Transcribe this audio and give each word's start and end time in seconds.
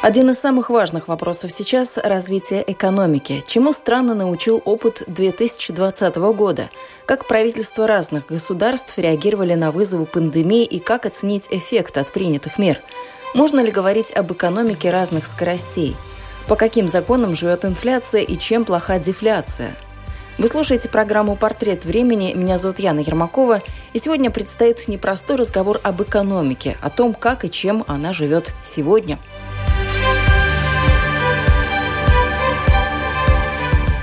Один 0.00 0.30
из 0.30 0.38
самых 0.38 0.70
важных 0.70 1.08
вопросов 1.08 1.50
сейчас– 1.50 1.96
развитие 1.96 2.62
экономики. 2.70 3.42
Чему 3.44 3.72
страны 3.72 4.14
научил 4.14 4.62
опыт 4.64 5.02
2020 5.08 6.14
года? 6.36 6.70
Как 7.04 7.26
правительства 7.26 7.88
разных 7.88 8.26
государств 8.26 8.96
реагировали 8.96 9.54
на 9.54 9.72
вызовы 9.72 10.06
пандемии 10.06 10.64
и 10.64 10.78
как 10.78 11.04
оценить 11.04 11.48
эффект 11.50 11.98
от 11.98 12.12
принятых 12.12 12.58
мер? 12.58 12.80
Можно 13.34 13.58
ли 13.58 13.72
говорить 13.72 14.12
об 14.12 14.32
экономике 14.32 14.92
разных 14.92 15.26
скоростей? 15.26 15.96
По 16.46 16.54
каким 16.54 16.86
законам 16.86 17.34
живет 17.34 17.64
инфляция 17.64 18.22
и 18.22 18.38
чем 18.38 18.64
плоха 18.64 19.00
дефляция? 19.00 19.76
Вы 20.38 20.46
слушаете 20.46 20.88
программу 20.88 21.34
«Портрет 21.34 21.84
времени». 21.84 22.34
Меня 22.34 22.56
зовут 22.56 22.78
Яна 22.78 23.00
Ермакова. 23.00 23.62
И 23.92 23.98
сегодня 23.98 24.30
предстоит 24.30 24.86
непростой 24.86 25.34
разговор 25.34 25.80
об 25.82 26.00
экономике, 26.00 26.76
о 26.80 26.88
том, 26.88 27.14
как 27.14 27.44
и 27.44 27.50
чем 27.50 27.82
она 27.88 28.12
живет 28.12 28.54
сегодня– 28.62 29.18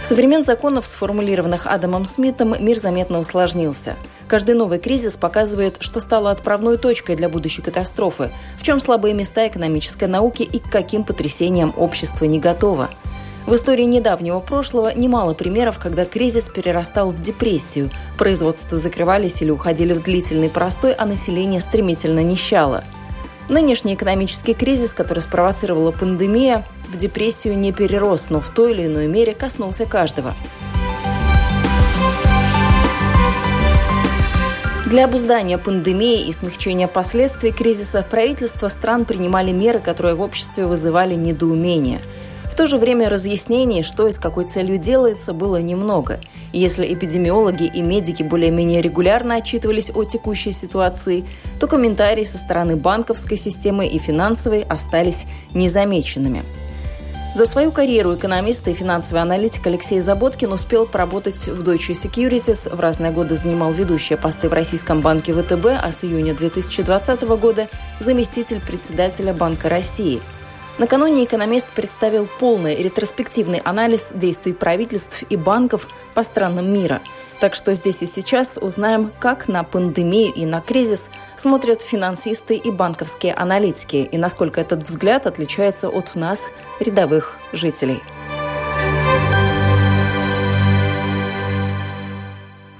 Со 0.06 0.14
времен 0.14 0.44
законов, 0.44 0.86
сформулированных 0.86 1.66
Адамом 1.66 2.06
Смитом, 2.06 2.54
мир 2.64 2.78
заметно 2.78 3.18
усложнился. 3.18 3.96
Каждый 4.28 4.54
новый 4.54 4.78
кризис 4.78 5.14
показывает, 5.14 5.78
что 5.80 6.00
стало 6.00 6.30
отправной 6.30 6.78
точкой 6.78 7.16
для 7.16 7.28
будущей 7.28 7.64
катастрофы, 7.64 8.30
в 8.56 8.62
чем 8.62 8.80
слабые 8.80 9.16
места 9.16 9.48
экономической 9.48 10.08
науки 10.08 10.44
и 10.44 10.60
к 10.60 10.70
каким 10.70 11.06
потрясениям 11.06 11.74
общество 11.76 12.26
не 12.26 12.40
готово. 12.40 12.92
В 13.48 13.56
истории 13.56 13.86
недавнего 13.86 14.40
прошлого 14.42 14.94
немало 14.96 15.34
примеров, 15.34 15.80
когда 15.80 16.06
кризис 16.06 16.50
перерастал 16.50 17.10
в 17.10 17.20
депрессию, 17.20 17.90
производства 18.16 18.78
закрывались 18.78 19.42
или 19.42 19.50
уходили 19.50 19.94
в 19.94 20.04
длительный 20.04 20.52
простой, 20.52 20.94
а 20.94 21.08
население 21.08 21.60
стремительно 21.60 22.22
нищало– 22.22 22.84
Нынешний 23.48 23.94
экономический 23.94 24.54
кризис, 24.54 24.94
который 24.94 25.20
спровоцировала 25.20 25.92
пандемия, 25.92 26.64
в 26.88 26.98
депрессию 26.98 27.58
не 27.58 27.72
перерос, 27.72 28.30
но 28.30 28.40
в 28.40 28.50
той 28.50 28.74
или 28.74 28.86
иной 28.86 29.08
мере 29.08 29.34
коснулся 29.34 29.86
каждого. 29.86 30.34
Для 34.86 35.06
обуздания 35.06 35.58
пандемии 35.58 36.28
и 36.28 36.32
смягчения 36.32 36.88
последствий 36.88 37.52
кризиса 37.52 38.06
правительства 38.10 38.68
стран 38.68 39.06
принимали 39.06 39.52
меры, 39.52 39.80
которые 39.80 40.16
в 40.16 40.22
обществе 40.22 40.66
вызывали 40.66 41.16
недоумение– 41.16 42.02
в 42.56 42.58
то 42.58 42.68
же 42.68 42.78
время 42.78 43.10
разъяснений, 43.10 43.84
что 43.84 44.08
и 44.08 44.14
с 44.14 44.18
какой 44.18 44.46
целью 44.46 44.78
делается, 44.78 45.34
было 45.34 45.58
немного. 45.62 46.22
Если 46.56 46.94
эпидемиологи 46.94 47.66
и 47.66 47.82
медики 47.82 48.24
более-менее 48.24 48.82
регулярно 48.82 49.36
отчитывались 49.36 49.92
о 49.94 50.06
текущей 50.06 50.52
ситуации, 50.52 51.26
то 51.60 51.68
комментарии 51.68 52.24
со 52.24 52.38
стороны 52.38 52.78
банковской 52.78 53.36
системы 53.36 53.86
и 53.86 54.00
финансовой 54.00 54.62
остались 54.62 55.26
незамеченными. 55.54 56.46
За 57.36 57.46
свою 57.46 57.74
карьеру 57.74 58.16
экономиста 58.16 58.70
и 58.70 58.74
финансовый 58.74 59.22
аналитик 59.22 59.68
Алексей 59.68 60.00
Заботкин 60.00 60.54
успел 60.54 60.86
поработать 60.86 61.46
в 61.50 61.62
Deutsche 61.62 61.92
Securities, 61.92 62.74
в 62.74 62.80
разные 62.80 63.12
годы 63.12 63.36
занимал 63.36 63.74
ведущие 63.74 64.18
посты 64.18 64.48
в 64.48 64.54
Российском 64.54 65.02
банке 65.02 65.34
ВТБ, 65.34 65.66
а 65.84 65.92
с 65.92 66.06
июня 66.06 66.34
2020 66.34 67.22
года 67.38 67.68
заместитель 68.00 68.62
председателя 68.62 69.34
Банка 69.34 69.68
России– 69.68 70.22
Накануне 70.78 71.24
экономист 71.24 71.68
представил 71.68 72.28
полный 72.40 72.76
ретроспективный 72.76 73.60
анализ 73.60 74.12
действий 74.14 74.52
правительств 74.52 75.24
и 75.30 75.38
банков 75.38 75.88
по 76.14 76.22
странам 76.22 76.72
мира. 76.74 77.02
Так 77.40 77.56
что 77.56 77.74
здесь 77.74 78.02
и 78.02 78.06
сейчас 78.06 78.58
узнаем, 78.62 79.12
как 79.20 79.48
на 79.48 79.64
пандемию 79.64 80.34
и 80.34 80.46
на 80.46 80.60
кризис 80.60 81.12
смотрят 81.38 81.82
финансисты 81.82 82.56
и 82.56 82.72
банковские 82.72 83.34
аналитики, 83.36 84.08
и 84.12 84.18
насколько 84.18 84.60
этот 84.60 84.84
взгляд 84.84 85.28
отличается 85.28 85.88
от 85.88 86.14
нас, 86.16 86.52
рядовых 86.82 87.38
жителей. 87.54 88.02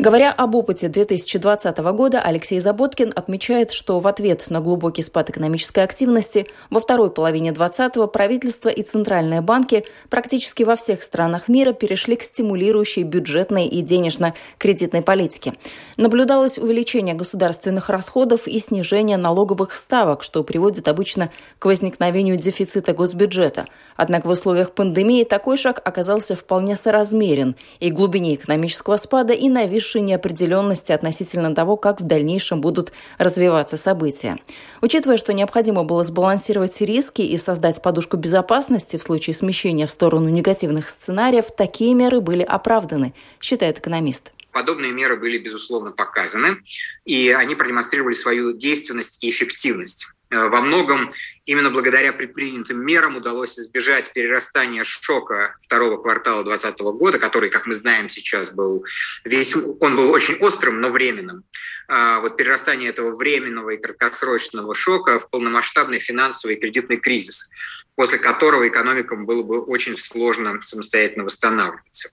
Говоря 0.06 0.32
об 0.32 0.54
опыте 0.54 0.88
2020 0.88 1.80
года, 1.80 2.22
Алексей 2.22 2.60
Заботкин 2.60 3.12
отмечает, 3.16 3.72
что 3.72 4.00
в 4.00 4.06
ответ 4.06 4.46
на 4.52 4.62
глубокий 4.62 5.02
спад 5.02 5.32
экономической 5.32 5.84
активности 5.84 6.46
во 6.70 6.80
второй 6.80 7.10
половине 7.10 7.52
2020 7.52 8.12
правительство 8.12 8.70
и 8.70 8.84
центральные 8.84 9.42
банки 9.42 9.84
практически 10.12 10.62
во 10.62 10.76
всех 10.76 11.02
странах 11.02 11.48
мира 11.48 11.74
перешли 11.74 12.18
к 12.18 12.22
стимулирующей 12.22 13.02
бюджетной 13.02 13.66
и 13.66 13.82
денежно-кредитной 13.82 15.02
политике. 15.02 15.56
Наблюдалось 15.98 16.60
увеличение 16.60 17.16
государственных 17.16 17.90
расходов 17.90 18.48
и 18.48 18.60
снижение 18.60 19.18
налоговых 19.18 19.74
ставок, 19.74 20.22
что 20.22 20.44
приводит 20.44 20.88
обычно 20.88 21.32
к 21.58 21.66
возникновению 21.66 22.38
дефицита 22.38 22.94
госбюджета. 22.94 23.66
Однако 23.96 24.28
в 24.28 24.32
условиях 24.32 24.72
пандемии 24.72 25.24
такой 25.24 25.58
шаг 25.58 25.82
оказался 25.84 26.36
вполне 26.36 26.76
соразмерен 26.76 27.56
и 27.80 27.92
глубине 27.92 28.36
экономического 28.36 28.98
спада, 28.98 29.34
и 29.34 29.50
нависшей 29.50 30.02
неопределенности 30.02 30.92
относительно 30.92 31.56
того, 31.56 31.78
как 31.78 32.02
в 32.02 32.06
дальнейшем 32.06 32.62
будут 32.62 32.92
развиваться 33.18 33.78
события. 33.78 34.38
Учитывая, 34.82 35.18
что 35.18 35.34
необходимо 35.34 35.84
было 35.84 36.04
сбалансировать 36.04 36.80
риски 36.82 37.22
и 37.22 37.38
создать 37.38 37.82
подушку 37.82 38.18
безопасности 38.18 38.98
в 38.98 39.04
случае 39.04 39.34
смещения 39.34 39.86
в 39.86 39.92
сторону 39.92 40.30
негативных 40.30 40.90
сценариев, 40.90 41.46
такие 41.56 41.94
меры 41.94 42.20
были 42.20 42.44
оправданы, 42.44 43.14
считает 43.40 43.80
экономист. 43.80 44.34
Подобные 44.52 44.94
меры 44.94 45.18
были, 45.18 45.38
безусловно, 45.38 45.92
показаны, 45.92 46.58
и 47.04 47.30
они 47.30 47.56
продемонстрировали 47.56 48.14
свою 48.14 48.54
действенность 48.54 49.22
и 49.22 49.30
эффективность. 49.30 50.08
Э, 50.36 50.50
во 50.50 50.62
многом 50.62 51.12
именно 51.46 51.70
благодаря 51.70 52.12
предпринятым 52.12 52.86
мерам 52.86 53.16
удалось 53.16 53.58
избежать 53.58 54.12
перерастания 54.12 54.84
шока 54.84 55.56
второго 55.62 56.02
квартала 56.02 56.44
2020 56.44 56.80
года, 56.98 57.20
который, 57.20 57.50
как 57.50 57.66
мы 57.66 57.74
знаем, 57.74 58.10
сейчас 58.10 58.52
был 58.52 58.84
весь, 59.24 59.56
он 59.56 59.96
был 59.96 60.12
очень 60.12 60.36
острым, 60.36 60.82
но 60.82 60.90
временным. 60.90 61.44
А 61.88 62.20
вот 62.20 62.36
перерастание 62.36 62.90
этого 62.90 63.16
временного 63.16 63.72
и 63.72 63.78
краткосрочного 63.78 64.76
шока 64.76 65.20
в 65.20 65.30
полномасштабный 65.30 66.00
финансовый 66.00 66.56
и 66.56 66.60
кредитный 66.60 66.98
кризис, 66.98 67.50
после 67.96 68.18
которого 68.18 68.68
экономикам 68.68 69.26
было 69.26 69.44
бы 69.44 69.62
очень 69.62 69.96
сложно 69.96 70.60
самостоятельно 70.62 71.24
восстанавливаться. 71.24 72.10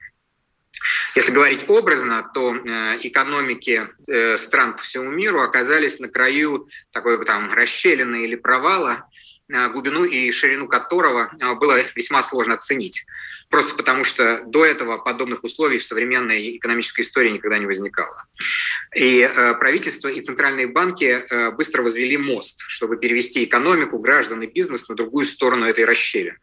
Если 1.14 1.30
говорить 1.30 1.68
образно, 1.68 2.28
то 2.34 2.54
э, 2.54 2.98
экономики 3.02 3.88
э, 4.06 4.36
стран 4.36 4.74
по 4.74 4.82
всему 4.82 5.10
миру 5.10 5.42
оказались 5.42 5.98
на 5.98 6.08
краю 6.08 6.68
такой 6.90 7.22
там 7.24 7.52
расщелины 7.52 8.24
или 8.24 8.34
провала, 8.34 9.08
э, 9.48 9.68
глубину 9.68 10.04
и 10.04 10.30
ширину 10.30 10.68
которого 10.68 11.30
было 11.60 11.78
весьма 11.94 12.22
сложно 12.22 12.54
оценить. 12.54 13.04
Просто 13.50 13.74
потому, 13.74 14.02
что 14.02 14.42
до 14.46 14.64
этого 14.64 14.96
подобных 14.96 15.44
условий 15.44 15.78
в 15.78 15.84
современной 15.84 16.56
экономической 16.56 17.02
истории 17.02 17.30
никогда 17.30 17.58
не 17.58 17.66
возникало. 17.66 18.24
И 18.96 19.30
правительство 19.58 20.08
и 20.08 20.22
центральные 20.22 20.68
банки 20.68 21.22
быстро 21.54 21.82
возвели 21.82 22.16
мост, 22.16 22.62
чтобы 22.66 22.96
перевести 22.96 23.44
экономику, 23.44 23.98
граждан 23.98 24.40
и 24.40 24.46
бизнес 24.46 24.88
на 24.88 24.94
другую 24.94 25.26
сторону 25.26 25.66
этой 25.66 25.84
расщелины. 25.84 26.38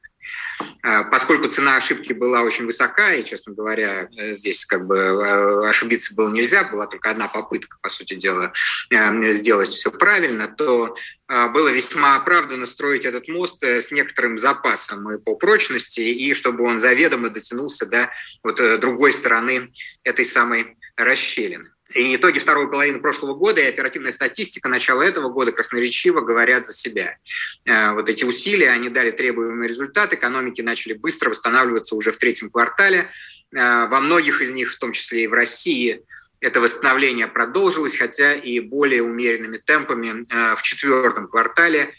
А, 0.81 1.03
поскольку 1.03 1.47
цена 1.47 1.77
ошибки 1.77 2.13
была 2.13 2.41
очень 2.41 2.65
высока, 2.65 3.13
и, 3.13 3.23
честно 3.23 3.53
говоря, 3.53 4.09
э, 4.17 4.33
здесь 4.33 4.65
как 4.65 4.85
бы 4.87 4.97
э, 4.97 5.69
ошибиться 5.69 6.15
было 6.15 6.29
нельзя, 6.29 6.63
была 6.63 6.87
только 6.87 7.09
одна 7.09 7.27
попытка, 7.27 7.77
по 7.81 7.89
сути 7.89 8.15
дела, 8.15 8.53
э, 8.89 9.31
сделать 9.31 9.69
все 9.69 9.91
правильно, 9.91 10.47
то 10.47 10.95
было 11.27 11.69
весьма 11.69 12.15
оправданно 12.15 12.65
строить 12.65 13.05
этот 13.05 13.27
мост 13.27 13.63
с 13.63 13.91
некоторым 13.91 14.39
запасом 14.39 15.11
и 15.11 15.19
по 15.19 15.35
прочности, 15.35 15.99
и 15.99 16.33
чтобы 16.33 16.63
он 16.63 16.79
заведомо 16.79 17.29
дотянулся 17.29 17.85
до 17.85 18.09
вот 18.41 18.59
другой 18.79 19.13
стороны 19.13 19.71
этой 20.03 20.25
самой 20.25 20.75
расщелины. 20.97 21.69
И 21.93 22.15
итоги 22.15 22.37
второй 22.37 22.69
половины 22.69 22.99
прошлого 22.99 23.33
года 23.33 23.61
и 23.61 23.65
оперативная 23.65 24.11
статистика 24.11 24.69
начала 24.69 25.01
этого 25.01 25.29
года 25.29 25.51
красноречиво 25.51 26.21
говорят 26.21 26.67
за 26.67 26.73
себя. 26.73 27.17
Э, 27.65 27.93
вот 27.93 28.09
эти 28.09 28.23
усилия, 28.23 28.69
они 28.69 28.89
дали 28.89 29.09
требуемый 29.09 29.67
результат, 29.67 30.13
экономики 30.13 30.61
начали 30.61 30.93
быстро 30.93 31.29
восстанавливаться 31.29 31.95
уже 31.95 32.11
в 32.11 32.17
третьем 32.17 32.51
квартале. 32.51 33.09
Э, 33.55 33.87
во 33.87 34.01
многих 34.01 34.41
из 34.41 34.51
них, 34.51 34.71
в 34.71 34.77
том 34.77 34.91
числе 34.91 35.23
и 35.23 35.27
в 35.27 35.33
России, 35.33 36.03
это 36.41 36.61
восстановление 36.61 37.27
продолжилось, 37.27 37.97
хотя 37.97 38.33
и 38.33 38.59
более 38.59 39.01
умеренными 39.01 39.57
темпами 39.57 40.25
э, 40.29 40.55
в 40.55 40.61
четвертом 40.61 41.27
квартале 41.27 41.93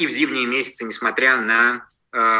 и 0.00 0.08
в 0.08 0.10
зимние 0.10 0.46
месяцы, 0.46 0.84
несмотря 0.84 1.40
на 1.40 1.86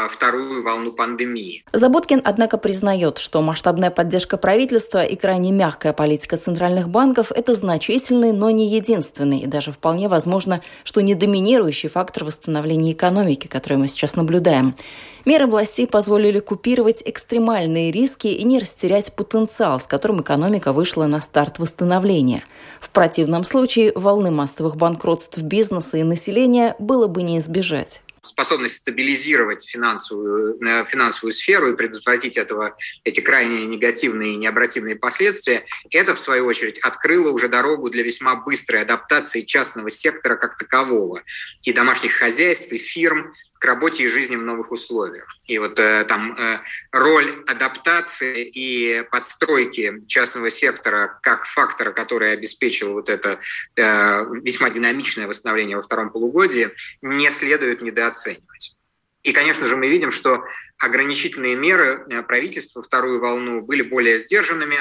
вторую 0.09 0.63
волну 0.63 0.91
пандемии. 0.91 1.63
Заботкин, 1.71 2.21
однако, 2.25 2.57
признает, 2.57 3.17
что 3.17 3.41
масштабная 3.41 3.89
поддержка 3.89 4.37
правительства 4.37 5.03
и 5.03 5.15
крайне 5.15 5.51
мягкая 5.51 5.93
политика 5.93 6.35
центральных 6.37 6.89
банков– 6.89 7.31
это 7.35 7.53
значительный, 7.53 8.33
но 8.33 8.49
не 8.49 8.67
единственный, 8.67 9.39
и 9.39 9.47
даже 9.47 9.71
вполне 9.71 10.09
возможно, 10.09 10.61
что 10.83 11.01
не 11.01 11.15
доминирующий 11.15 11.87
фактор 11.87 12.25
восстановления 12.25 12.91
экономики, 12.91 13.47
который 13.47 13.77
мы 13.77 13.87
сейчас 13.87 14.15
наблюдаем. 14.15 14.75
Меры 15.23 15.45
властей 15.45 15.87
позволили 15.87 16.39
купировать 16.39 17.03
экстремальные 17.05 17.91
риски 17.91 18.27
и 18.27 18.43
не 18.43 18.59
растерять 18.59 19.13
потенциал, 19.15 19.79
с 19.79 19.87
которым 19.87 20.21
экономика 20.21 20.73
вышла 20.73 21.05
на 21.05 21.21
старт 21.21 21.59
восстановления. 21.59 22.43
В 22.79 22.89
противном 22.89 23.43
случае 23.43 23.93
волны 23.95 24.31
массовых 24.31 24.75
банкротств 24.75 25.37
бизнеса 25.37 25.97
и 25.97 26.03
населения 26.03 26.75
было 26.79 27.07
бы 27.07 27.21
не 27.23 27.37
избежать 27.37 28.01
способность 28.21 28.77
стабилизировать 28.77 29.67
финансовую, 29.67 30.61
э, 30.63 30.85
финансовую 30.85 31.31
сферу 31.31 31.71
и 31.71 31.75
предотвратить 31.75 32.37
этого, 32.37 32.77
эти 33.03 33.19
крайне 33.19 33.65
негативные 33.65 34.33
и 34.33 34.37
необратимые 34.37 34.95
последствия, 34.95 35.65
это, 35.89 36.15
в 36.15 36.19
свою 36.19 36.45
очередь, 36.45 36.79
открыло 36.79 37.31
уже 37.31 37.47
дорогу 37.47 37.89
для 37.89 38.03
весьма 38.03 38.35
быстрой 38.35 38.83
адаптации 38.83 39.41
частного 39.41 39.89
сектора 39.89 40.35
как 40.35 40.57
такового 40.57 41.23
и 41.63 41.73
домашних 41.73 42.13
хозяйств, 42.13 42.71
и 42.71 42.77
фирм 42.77 43.33
к 43.61 43.65
работе 43.65 44.03
и 44.03 44.07
жизни 44.07 44.35
в 44.35 44.41
новых 44.41 44.71
условиях. 44.71 45.37
И 45.45 45.59
вот 45.59 45.77
э, 45.77 46.03
там 46.05 46.33
э, 46.33 46.61
роль 46.91 47.43
адаптации 47.45 48.43
и 48.43 49.03
подстройки 49.03 50.01
частного 50.07 50.49
сектора 50.49 51.19
как 51.21 51.45
фактора, 51.45 51.91
который 51.91 52.33
обеспечил 52.33 52.93
вот 52.93 53.07
это 53.07 53.39
э, 53.75 54.25
весьма 54.41 54.71
динамичное 54.71 55.27
восстановление 55.27 55.77
во 55.77 55.83
втором 55.83 56.09
полугодии, 56.09 56.71
не 57.03 57.29
следует 57.29 57.83
недооценивать. 57.83 58.75
И, 59.21 59.31
конечно 59.31 59.67
же, 59.67 59.77
мы 59.77 59.89
видим, 59.89 60.09
что 60.09 60.43
ограничительные 60.79 61.55
меры 61.55 62.03
э, 62.09 62.23
правительства 62.23 62.81
вторую 62.81 63.19
волну 63.19 63.61
были 63.61 63.83
более 63.83 64.17
сдержанными, 64.17 64.77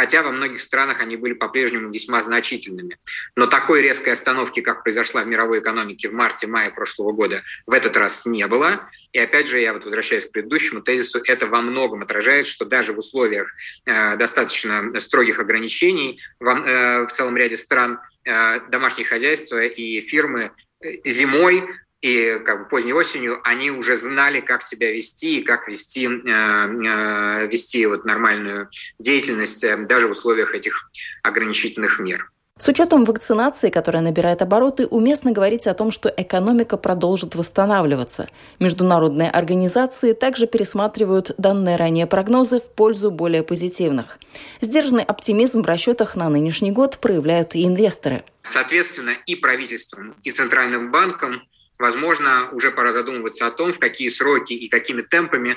хотя 0.00 0.22
во 0.22 0.30
многих 0.30 0.62
странах 0.62 1.02
они 1.02 1.16
были 1.16 1.34
по-прежнему 1.34 1.90
весьма 1.90 2.22
значительными. 2.22 2.96
Но 3.36 3.46
такой 3.46 3.82
резкой 3.82 4.14
остановки, 4.14 4.60
как 4.62 4.82
произошла 4.82 5.22
в 5.22 5.26
мировой 5.26 5.58
экономике 5.58 6.08
в 6.08 6.14
марте-мае 6.14 6.70
прошлого 6.70 7.12
года, 7.12 7.42
в 7.66 7.72
этот 7.74 7.98
раз 7.98 8.24
не 8.24 8.46
было. 8.46 8.88
И 9.12 9.18
опять 9.18 9.46
же, 9.46 9.60
я 9.60 9.74
вот 9.74 9.84
возвращаюсь 9.84 10.24
к 10.24 10.32
предыдущему 10.32 10.80
тезису, 10.80 11.20
это 11.22 11.46
во 11.46 11.60
многом 11.60 12.00
отражает, 12.00 12.46
что 12.46 12.64
даже 12.64 12.94
в 12.94 12.98
условиях 12.98 13.52
э, 13.84 14.16
достаточно 14.16 14.98
строгих 15.00 15.38
ограничений 15.38 16.18
в, 16.38 16.48
э, 16.48 17.06
в 17.06 17.12
целом 17.12 17.36
ряде 17.36 17.58
стран 17.58 18.00
э, 18.24 18.60
домашние 18.70 19.06
хозяйства 19.06 19.62
и 19.62 20.00
фирмы 20.00 20.52
э, 20.82 20.92
зимой 21.04 21.68
и 22.00 22.40
как 22.44 22.60
бы 22.60 22.68
поздней 22.68 22.92
осенью 22.92 23.40
они 23.44 23.70
уже 23.70 23.96
знали, 23.96 24.40
как 24.40 24.62
себя 24.62 24.90
вести, 24.90 25.42
как 25.42 25.68
вести, 25.68 26.06
э, 26.06 26.08
э, 26.08 27.46
вести 27.46 27.84
вот 27.86 28.04
нормальную 28.04 28.70
деятельность 28.98 29.62
э, 29.64 29.76
даже 29.76 30.08
в 30.08 30.12
условиях 30.12 30.54
этих 30.54 30.90
ограничительных 31.22 31.98
мер. 31.98 32.30
С 32.58 32.68
учетом 32.68 33.06
вакцинации, 33.06 33.70
которая 33.70 34.02
набирает 34.02 34.42
обороты, 34.42 34.86
уместно 34.86 35.32
говорить 35.32 35.66
о 35.66 35.72
том, 35.72 35.90
что 35.90 36.12
экономика 36.14 36.76
продолжит 36.76 37.34
восстанавливаться. 37.34 38.28
Международные 38.58 39.30
организации 39.30 40.12
также 40.12 40.46
пересматривают 40.46 41.32
данные 41.38 41.76
ранее 41.76 42.06
прогнозы 42.06 42.60
в 42.60 42.70
пользу 42.70 43.10
более 43.10 43.42
позитивных. 43.42 44.18
Сдержанный 44.60 45.04
оптимизм 45.04 45.62
в 45.62 45.66
расчетах 45.66 46.16
на 46.16 46.28
нынешний 46.28 46.70
год 46.70 46.98
проявляют 46.98 47.54
и 47.54 47.64
инвесторы. 47.64 48.24
Соответственно, 48.42 49.12
и 49.24 49.36
правительством, 49.36 50.14
и 50.22 50.30
Центральным 50.30 50.90
банком 50.90 51.40
возможно, 51.80 52.48
уже 52.52 52.70
пора 52.70 52.92
задумываться 52.92 53.46
о 53.46 53.50
том, 53.50 53.72
в 53.72 53.78
какие 53.78 54.08
сроки 54.08 54.52
и 54.52 54.68
какими 54.68 55.02
темпами 55.02 55.56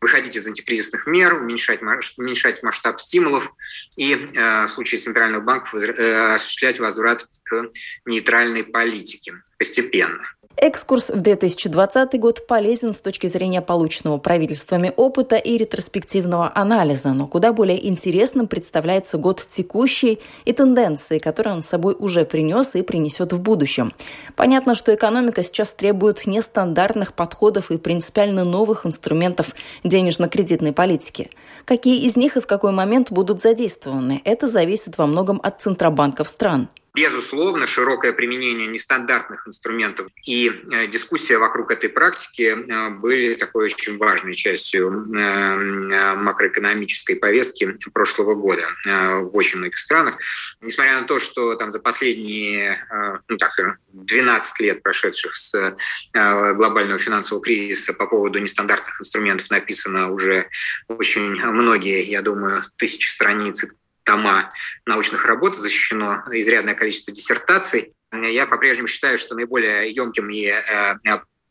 выходить 0.00 0.36
из 0.36 0.46
антикризисных 0.46 1.06
мер, 1.06 1.34
уменьшать, 1.34 1.80
уменьшать 2.16 2.62
масштаб 2.62 3.00
стимулов 3.00 3.52
и 3.96 4.14
э, 4.14 4.66
в 4.66 4.68
случае 4.68 5.00
центральных 5.00 5.44
банков 5.44 5.74
э, 5.74 6.34
осуществлять 6.34 6.80
возврат 6.80 7.26
к 7.44 7.70
нейтральной 8.06 8.64
политике 8.64 9.34
постепенно. 9.58 10.24
Экскурс 10.62 11.08
в 11.08 11.20
2020 11.20 12.20
год 12.20 12.46
полезен 12.46 12.92
с 12.92 12.98
точки 12.98 13.28
зрения 13.28 13.62
полученного 13.62 14.18
правительствами 14.18 14.92
опыта 14.94 15.36
и 15.36 15.56
ретроспективного 15.56 16.52
анализа, 16.54 17.14
но 17.14 17.26
куда 17.26 17.54
более 17.54 17.88
интересным 17.88 18.46
представляется 18.46 19.16
год 19.16 19.46
текущий 19.50 20.20
и 20.44 20.52
тенденции, 20.52 21.18
которые 21.18 21.54
он 21.54 21.62
с 21.62 21.66
собой 21.66 21.96
уже 21.98 22.26
принес 22.26 22.74
и 22.76 22.82
принесет 22.82 23.32
в 23.32 23.40
будущем. 23.40 23.94
Понятно, 24.36 24.74
что 24.74 24.94
экономика 24.94 25.42
сейчас 25.42 25.72
требует 25.72 26.26
нестандартных 26.26 27.14
подходов 27.14 27.70
и 27.70 27.78
принципиально 27.78 28.44
новых 28.44 28.84
инструментов 28.84 29.54
денежно-кредитной 29.82 30.74
политики. 30.74 31.30
Какие 31.64 32.04
из 32.04 32.16
них 32.16 32.36
и 32.36 32.40
в 32.40 32.46
какой 32.46 32.72
момент 32.72 33.10
будут 33.10 33.40
задействованы, 33.40 34.20
это 34.26 34.46
зависит 34.46 34.98
во 34.98 35.06
многом 35.06 35.40
от 35.42 35.62
центробанков 35.62 36.28
стран. 36.28 36.68
Безусловно, 36.92 37.68
широкое 37.68 38.12
применение 38.12 38.66
нестандартных 38.66 39.46
инструментов 39.46 40.08
и 40.24 40.48
э, 40.48 40.88
дискуссия 40.88 41.38
вокруг 41.38 41.70
этой 41.70 41.88
практики 41.88 42.42
э, 42.42 42.90
были 42.90 43.34
такой 43.34 43.66
очень 43.66 43.96
важной 43.96 44.34
частью 44.34 45.06
э, 45.14 46.14
макроэкономической 46.16 47.14
повестки 47.14 47.76
прошлого 47.92 48.34
года 48.34 48.66
в 48.84 49.36
очень 49.36 49.58
многих 49.58 49.78
странах. 49.78 50.18
Несмотря 50.60 51.00
на 51.00 51.06
то, 51.06 51.18
что 51.18 51.54
там 51.54 51.70
за 51.70 51.78
последние 51.78 52.86
ну, 53.28 53.36
так 53.36 53.52
скажем, 53.52 53.76
12 53.92 54.60
лет, 54.60 54.82
прошедших 54.82 55.34
с 55.34 55.76
глобального 56.12 56.98
финансового 56.98 57.42
кризиса 57.42 57.92
по 57.92 58.06
поводу 58.06 58.38
нестандартных 58.38 59.00
инструментов 59.00 59.50
написано 59.50 60.10
уже 60.10 60.48
очень 60.88 61.34
многие, 61.34 62.02
я 62.02 62.22
думаю, 62.22 62.62
тысячи 62.76 63.08
страниц 63.08 63.64
тома 64.04 64.50
научных 64.86 65.26
работ, 65.26 65.56
защищено 65.56 66.22
изрядное 66.32 66.74
количество 66.74 67.12
диссертаций. 67.12 67.92
Я 68.12 68.46
по-прежнему 68.46 68.88
считаю, 68.88 69.18
что 69.18 69.34
наиболее 69.34 69.90
емким 69.90 70.30
и 70.30 70.46
э, 70.46 70.94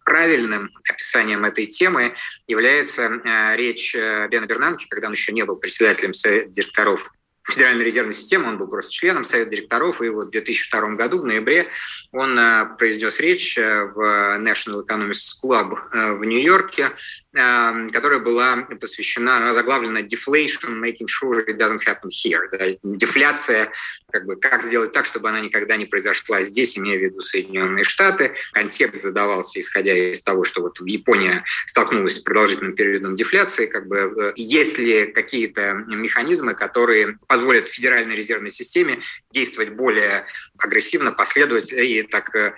правильным 0.04 0.72
описанием 0.90 1.46
этой 1.46 1.68
темы 1.68 2.16
является 2.48 3.04
э, 3.04 3.56
речь 3.56 3.96
э, 3.96 4.28
Бена 4.30 4.46
Бернанки, 4.46 4.88
когда 4.90 5.07
он 5.07 5.13
еще 5.13 5.31
не 5.31 5.46
был 5.46 5.57
председателем 5.57 6.12
директоров 6.12 7.12
Федеральной 7.48 7.84
резервной 7.84 8.13
системы, 8.13 8.50
он 8.50 8.57
был 8.60 8.68
просто 8.68 8.92
членом 8.92 9.24
Совета 9.24 9.50
директоров, 9.52 10.02
и 10.04 10.10
вот 10.10 10.28
в 10.28 10.31
2002 10.31 10.95
году, 10.95 11.19
в 11.19 11.25
ноябре, 11.25 11.69
он 12.12 12.38
произнес 12.78 13.19
речь 13.19 13.57
в 13.57 14.38
National 14.40 14.86
Economics 14.86 15.31
Club 15.44 15.75
в 15.92 16.24
Нью-Йорке, 16.24 16.92
которая 17.31 18.19
была 18.19 18.68
посвящена, 18.81 19.38
она 19.38 19.54
заглавлена 19.54 20.00
«Deflation, 20.00 20.80
making 20.81 21.07
sure 21.07 21.45
it 21.45 21.57
doesn't 21.57 21.81
happen 21.86 22.09
here». 22.09 22.42
Да, 22.52 22.66
дефляция, 22.83 23.71
как 24.12 24.26
бы, 24.26 24.36
как 24.36 24.64
сделать 24.64 24.92
так, 24.92 25.06
чтобы 25.06 25.30
она 25.30 25.40
никогда 25.40 25.78
не 25.78 25.86
произошла 25.86 26.42
здесь, 26.42 26.78
имея 26.78 26.98
в 26.98 27.02
виду 27.02 27.21
Соединенные 27.21 27.83
Штаты. 27.83 28.33
Контекст 28.52 29.04
задавался, 29.04 29.59
исходя 29.59 29.94
из 29.94 30.21
того, 30.21 30.44
что 30.44 30.62
вот 30.62 30.80
Япония 30.81 31.45
столкнулась 31.68 32.16
с 32.16 32.19
продолжительным 32.19 32.74
периодом 32.74 33.16
дефляции. 33.16 33.68
Как 33.68 33.88
бы, 33.88 33.98
э, 33.98 34.33
есть 34.36 34.80
ли 34.80 35.07
какие-то 35.12 35.74
механизмы, 35.88 36.56
которые 36.56 37.18
позволят 37.28 37.69
Федеральной 37.69 38.16
резервной 38.16 38.52
системе 38.52 39.02
действовать 39.31 39.69
более 39.69 40.26
агрессивно, 40.57 41.12
последовательно 41.12 41.81
и 41.81 42.02
так 42.02 42.36
э, 42.36 42.56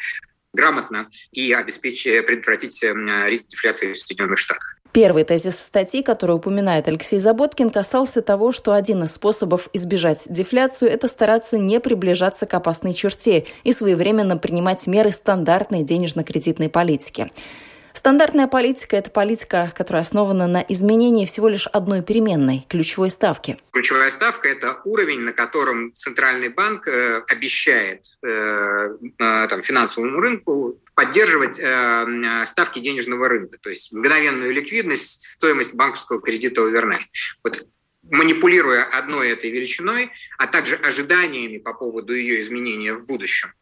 грамотно 0.53 1.09
и 1.31 1.53
обеспечить, 1.53 2.25
предотвратить 2.25 2.83
э, 2.83 2.93
риск 3.29 3.47
дефляции 3.47 3.93
в 3.93 3.97
Соединенных 3.97 4.37
Штатах. 4.37 4.77
Первый 4.91 5.23
тезис 5.23 5.57
статьи, 5.57 6.03
который 6.03 6.35
упоминает 6.35 6.89
Алексей 6.89 7.17
Заботкин, 7.17 7.69
касался 7.69 8.21
того, 8.21 8.51
что 8.51 8.73
один 8.73 9.03
из 9.03 9.13
способов 9.13 9.69
избежать 9.71 10.27
дефляцию– 10.29 10.91
это 10.91 11.07
стараться 11.07 11.57
не 11.57 11.79
приближаться 11.79 12.45
к 12.45 12.53
опасной 12.53 12.93
черте 12.93 13.45
и 13.63 13.71
своевременно 13.71 14.35
принимать 14.35 14.87
меры 14.87 15.11
стандартной 15.11 15.83
денежно-кредитной 15.83 16.67
политики. 16.67 17.31
Стандартная 18.01 18.47
политика– 18.47 18.95
это 18.97 19.11
политика, 19.11 19.71
которая 19.77 20.01
основана 20.01 20.47
на 20.47 20.65
изменении 20.67 21.27
всего 21.27 21.47
лишь 21.47 21.67
одной 21.67 22.01
переменной– 22.01 22.65
ключевой 22.67 23.11
ставки. 23.11 23.59
Ключевая 23.73 24.09
ставка– 24.09 24.49
это 24.49 24.81
уровень, 24.85 25.19
на 25.19 25.33
котором 25.33 25.93
Центральный 25.93 26.49
банк 26.49 26.87
э, 26.87 27.21
обещает 27.29 28.05
э, 28.25 28.89
э, 29.19 29.47
там, 29.47 29.61
финансовому 29.61 30.19
рынку 30.19 30.81
поддерживать 30.95 31.59
э, 31.59 32.43
ставки 32.47 32.79
денежного 32.79 33.29
рынка, 33.29 33.59
то 33.61 33.69
есть 33.69 33.93
мгновенную 33.93 34.51
ликвидность, 34.51 35.23
стоимость 35.23 35.75
банковского 35.75 36.21
кредита 36.21 36.63
овернайт. 36.63 37.05
Вот 37.43 37.67
манипулируя 38.09 38.83
одной 38.83 39.29
этой 39.29 39.51
величиной, 39.51 40.11
а 40.37 40.47
также 40.47 40.75
ожиданиями 40.75 41.59
по 41.59 41.73
поводу 41.73 42.13
ее 42.13 42.41
изменения 42.41 42.93
в 42.93 43.05
будущем, 43.05 43.53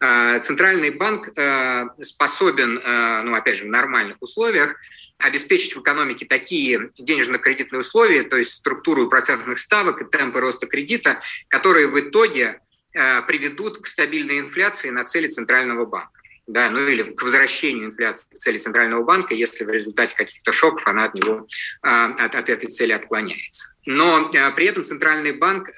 э, 0.00 0.40
Центральный 0.40 0.90
банк 0.90 1.30
э, 1.36 1.86
способен, 2.02 2.78
э, 2.78 3.22
ну, 3.22 3.34
опять 3.34 3.56
же, 3.56 3.64
в 3.64 3.68
нормальных 3.68 4.16
условиях 4.20 4.76
обеспечить 5.18 5.74
в 5.74 5.80
экономике 5.80 6.26
такие 6.26 6.90
денежно-кредитные 6.96 7.80
условия, 7.80 8.22
то 8.22 8.36
есть 8.36 8.54
структуру 8.54 9.08
процентных 9.08 9.58
ставок 9.58 10.00
и 10.00 10.04
темпы 10.04 10.38
роста 10.40 10.66
кредита, 10.66 11.20
которые 11.48 11.88
в 11.88 11.98
итоге 11.98 12.60
приведут 12.92 13.78
к 13.78 13.86
стабильной 13.86 14.38
инфляции 14.38 14.90
на 14.90 15.04
цели 15.04 15.28
Центрального 15.28 15.86
банка. 15.86 16.17
Да, 16.48 16.70
ну 16.70 16.86
или 16.86 17.02
к 17.02 17.22
возвращению 17.22 17.86
инфляции 17.86 18.24
к 18.34 18.38
цели 18.38 18.58
Центрального 18.58 19.04
банка, 19.04 19.34
если 19.34 19.64
в 19.64 19.70
результате 19.70 20.16
каких-то 20.16 20.52
шоков 20.52 20.86
она 20.86 21.04
от 21.04 21.14
него, 21.14 21.46
от, 21.82 22.34
от 22.34 22.48
этой 22.48 22.68
цели 22.68 22.92
отклоняется. 22.92 23.74
Но 23.86 24.30
при 24.56 24.66
этом 24.66 24.84
Центральный 24.84 25.32
банк 25.32 25.68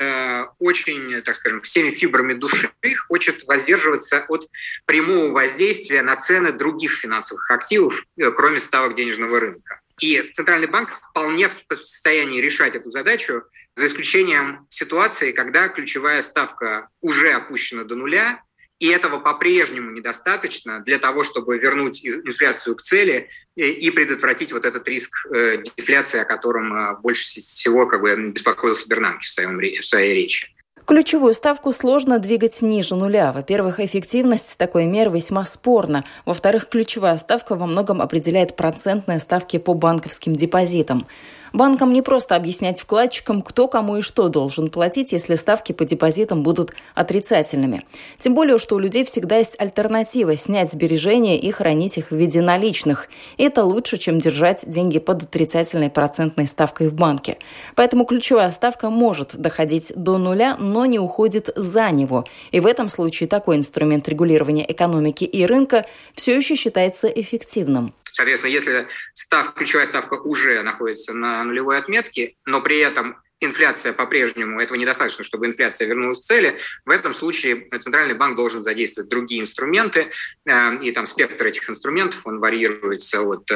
очень, 0.58 1.22
так 1.22 1.36
скажем, 1.36 1.60
всеми 1.60 1.90
фибрами 1.90 2.34
души 2.34 2.70
хочет 3.08 3.44
воздерживаться 3.44 4.24
от 4.28 4.48
прямого 4.86 5.32
воздействия 5.32 6.02
на 6.02 6.16
цены 6.16 6.52
других 6.52 6.92
финансовых 6.92 7.50
активов, 7.50 8.04
э, 8.16 8.30
кроме 8.30 8.58
ставок 8.58 8.94
денежного 8.94 9.40
рынка. 9.40 9.80
И 10.00 10.30
Центральный 10.32 10.66
банк 10.66 10.90
вполне 10.94 11.48
в 11.48 11.64
состоянии 11.74 12.40
решать 12.40 12.74
эту 12.74 12.90
задачу, 12.90 13.42
за 13.76 13.86
исключением 13.86 14.66
ситуации, 14.70 15.32
когда 15.32 15.68
ключевая 15.68 16.22
ставка 16.22 16.88
уже 17.00 17.32
опущена 17.32 17.84
до 17.84 17.96
нуля, 17.96 18.42
и 18.80 18.88
этого 18.88 19.18
по-прежнему 19.18 19.90
недостаточно 19.90 20.80
для 20.80 20.98
того, 20.98 21.22
чтобы 21.22 21.58
вернуть 21.58 22.04
инфляцию 22.04 22.74
к 22.76 22.82
цели 22.82 23.28
и 23.54 23.90
предотвратить 23.90 24.52
вот 24.52 24.64
этот 24.64 24.88
риск 24.88 25.26
э, 25.26 25.62
дефляции, 25.76 26.18
о 26.18 26.24
котором 26.24 26.72
э, 26.72 26.96
больше 27.00 27.40
всего 27.40 27.86
как 27.86 28.00
бы, 28.00 28.16
беспокоился 28.30 28.88
Бернанке 28.88 29.26
в, 29.26 29.30
своем, 29.30 29.58
в 29.58 29.84
своей 29.84 30.14
речи. 30.14 30.48
Ключевую 30.86 31.34
ставку 31.34 31.72
сложно 31.72 32.18
двигать 32.18 32.62
ниже 32.62 32.94
нуля. 32.94 33.32
Во-первых, 33.32 33.80
эффективность 33.80 34.56
такой 34.56 34.86
меры 34.86 35.10
весьма 35.10 35.44
спорна. 35.44 36.04
Во-вторых, 36.24 36.68
ключевая 36.68 37.18
ставка 37.18 37.56
во 37.56 37.66
многом 37.66 38.00
определяет 38.00 38.56
процентные 38.56 39.20
ставки 39.20 39.58
по 39.58 39.74
банковским 39.74 40.32
депозитам. 40.32 41.06
Банкам 41.52 41.92
не 41.92 42.02
просто 42.02 42.36
объяснять 42.36 42.80
вкладчикам, 42.80 43.42
кто 43.42 43.68
кому 43.68 43.96
и 43.96 44.02
что 44.02 44.28
должен 44.28 44.70
платить, 44.70 45.12
если 45.12 45.34
ставки 45.34 45.72
по 45.72 45.84
депозитам 45.84 46.42
будут 46.42 46.72
отрицательными. 46.94 47.84
Тем 48.18 48.34
более, 48.34 48.58
что 48.58 48.76
у 48.76 48.78
людей 48.78 49.04
всегда 49.04 49.36
есть 49.36 49.56
альтернатива– 49.58 50.36
снять 50.36 50.72
сбережения 50.72 51.38
и 51.38 51.50
хранить 51.50 51.98
их 51.98 52.10
в 52.10 52.16
виде 52.16 52.40
наличных. 52.40 53.08
И 53.36 53.44
это 53.44 53.64
лучше, 53.64 53.98
чем 53.98 54.20
держать 54.20 54.70
деньги 54.70 54.98
под 54.98 55.24
отрицательной 55.24 55.90
процентной 55.90 56.46
ставкой 56.46 56.88
в 56.88 56.94
банке. 56.94 57.38
Поэтому 57.74 58.04
ключевая 58.04 58.50
ставка 58.50 58.90
может 58.90 59.36
доходить 59.36 59.92
до 59.96 60.18
нуля, 60.18 60.56
но 60.58 60.86
не 60.86 60.98
уходит 60.98 61.50
за 61.56 61.90
него. 61.90 62.24
И 62.52 62.60
в 62.60 62.66
этом 62.66 62.88
случае 62.88 63.28
такой 63.28 63.56
инструмент 63.56 64.08
регулирования 64.08 64.70
экономики 64.70 65.24
и 65.24 65.44
рынка 65.44 65.86
все 66.14 66.36
еще 66.36 66.54
считается 66.54 67.08
эффективным. 67.08 67.92
Соответственно, 68.12 68.50
если 68.50 68.88
став, 69.14 69.54
ключевая 69.54 69.86
ставка 69.86 70.14
уже 70.14 70.62
находится 70.62 71.12
на 71.12 71.42
нулевой 71.44 71.78
отметке, 71.78 72.36
но 72.44 72.60
при 72.60 72.78
этом 72.78 73.22
инфляция 73.40 73.92
по-прежнему, 73.92 74.60
этого 74.60 74.76
недостаточно, 74.76 75.24
чтобы 75.24 75.46
инфляция 75.46 75.88
вернулась 75.88 76.20
к 76.20 76.24
цели, 76.24 76.58
в 76.84 76.90
этом 76.90 77.14
случае 77.14 77.66
Центральный 77.80 78.14
банк 78.14 78.36
должен 78.36 78.62
задействовать 78.62 79.10
другие 79.10 79.40
инструменты, 79.40 80.10
э, 80.46 80.78
и 80.82 80.92
там 80.92 81.06
спектр 81.06 81.46
этих 81.46 81.68
инструментов, 81.68 82.26
он 82.26 82.38
варьируется 82.38 83.22
от 83.22 83.50
э, 83.50 83.54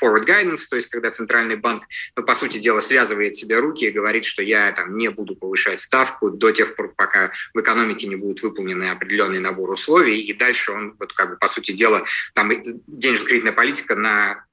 forward 0.00 0.26
guidance, 0.26 0.62
то 0.68 0.76
есть 0.76 0.88
когда 0.88 1.10
Центральный 1.10 1.56
банк, 1.56 1.84
ну, 2.16 2.22
по 2.22 2.34
сути 2.34 2.58
дела, 2.58 2.80
связывает 2.80 3.36
себе 3.36 3.58
руки 3.58 3.86
и 3.86 3.90
говорит, 3.90 4.24
что 4.24 4.42
я 4.42 4.72
там 4.72 4.96
не 4.96 5.08
буду 5.08 5.36
повышать 5.36 5.80
ставку 5.80 6.30
до 6.30 6.52
тех 6.52 6.76
пор, 6.76 6.94
пока 6.96 7.32
в 7.52 7.60
экономике 7.60 8.06
не 8.06 8.16
будет 8.16 8.42
выполнены 8.42 8.90
определенный 8.90 9.40
набор 9.40 9.70
условий, 9.70 10.20
и 10.20 10.32
дальше 10.32 10.72
он, 10.72 10.96
вот 10.98 11.12
как 11.12 11.30
бы, 11.30 11.36
по 11.36 11.48
сути 11.48 11.72
дела, 11.72 12.04
там 12.34 12.50
денежно-кредитная 12.86 13.52
политика 13.52 13.96
на 13.96 14.44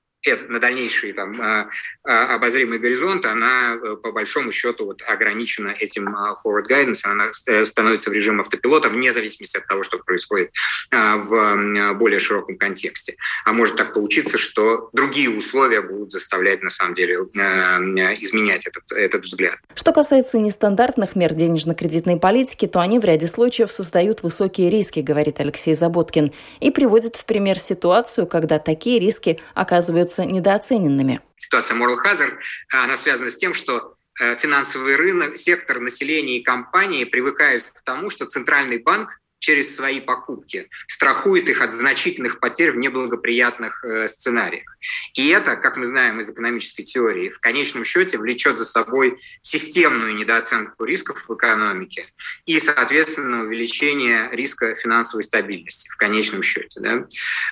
на 0.50 0.60
дальнейший 0.60 1.14
там, 1.14 1.34
а, 1.42 1.70
а, 2.04 2.36
обозримый 2.36 2.80
горизонт, 2.80 3.26
она 3.26 3.76
э, 3.76 3.96
по 3.96 4.12
большому 4.12 4.52
счету 4.52 4.86
вот 4.86 5.02
ограничена 5.08 5.70
этим 5.70 6.16
а, 6.16 6.36
forward 6.36 6.70
guidance, 6.70 7.02
она 7.04 7.32
становится 7.66 8.10
в 8.10 8.14
режим 8.14 8.40
автопилота 8.40 8.90
вне 8.90 9.14
зависимости 9.14 9.58
от 9.58 9.68
того, 9.68 9.84
что 9.84 9.98
происходит 10.00 10.52
в 10.92 11.94
более 11.94 12.20
широком 12.20 12.58
контексте. 12.58 13.16
А 13.46 13.54
может 13.54 13.76
так 13.76 13.94
получиться, 13.94 14.38
что 14.38 14.90
другие 14.94 15.30
условия 15.30 15.82
будут 15.82 16.12
заставлять 16.12 16.62
на 16.62 16.70
самом 16.70 16.96
деле 16.96 17.16
изменять 17.16 18.68
этот, 18.68 18.92
этот 18.92 19.24
взгляд. 19.24 19.58
Что 19.76 19.94
касается 19.94 20.38
нестандартных 20.38 21.16
мер 21.16 21.34
денежно-кредитной 21.34 22.18
политики, 22.18 22.68
то 22.68 22.80
они 22.80 23.00
в 23.00 23.06
ряде 23.06 23.28
случаев 23.28 23.72
создают 23.72 24.24
высокие 24.24 24.70
риски, 24.70 25.00
говорит 25.00 25.40
Алексей 25.40 25.74
Заботкин, 25.74 26.32
и 26.60 26.72
приводит 26.72 27.16
в 27.16 27.26
пример 27.26 27.58
ситуацию, 27.58 28.28
когда 28.28 28.60
такие 28.60 29.00
риски 29.00 29.40
оказываются 29.54 30.11
остаются 30.12 30.26
недооцененными. 30.26 31.22
Ситуация 31.38 31.78
moral 31.78 31.98
hazard, 32.06 32.38
она 32.72 32.98
связана 32.98 33.30
с 33.30 33.38
тем, 33.38 33.54
что 33.54 33.96
э, 34.20 34.36
финансовый 34.36 34.96
рынок, 34.96 35.38
сектор 35.38 35.80
населения 35.80 36.38
и 36.38 36.44
компании 36.44 37.06
привыкают 37.06 37.64
к 37.64 37.82
тому, 37.82 38.10
что 38.10 38.26
центральный 38.26 38.80
банк 38.80 39.20
через 39.42 39.76
свои 39.76 40.00
покупки, 40.00 40.70
страхует 40.88 41.50
их 41.50 41.62
от 41.62 41.74
значительных 41.74 42.40
потерь 42.40 42.72
в 42.72 42.78
неблагоприятных 42.78 43.84
э, 43.84 44.08
сценариях. 44.08 44.78
И 45.16 45.28
это, 45.30 45.56
как 45.56 45.78
мы 45.78 45.86
знаем 45.86 46.20
из 46.20 46.30
экономической 46.30 46.84
теории, 46.84 47.30
в 47.30 47.40
конечном 47.40 47.84
счете 47.84 48.20
влечет 48.20 48.60
за 48.60 48.66
собой 48.66 49.20
системную 49.42 50.16
недооценку 50.16 50.86
рисков 50.86 51.26
в 51.28 51.34
экономике 51.34 52.06
и, 52.46 52.60
соответственно, 52.60 53.42
увеличение 53.42 54.30
риска 54.32 54.76
финансовой 54.76 55.24
стабильности 55.24 55.90
в 55.90 55.98
конечном 55.98 56.44
счете. 56.44 56.80
Да? 56.80 57.08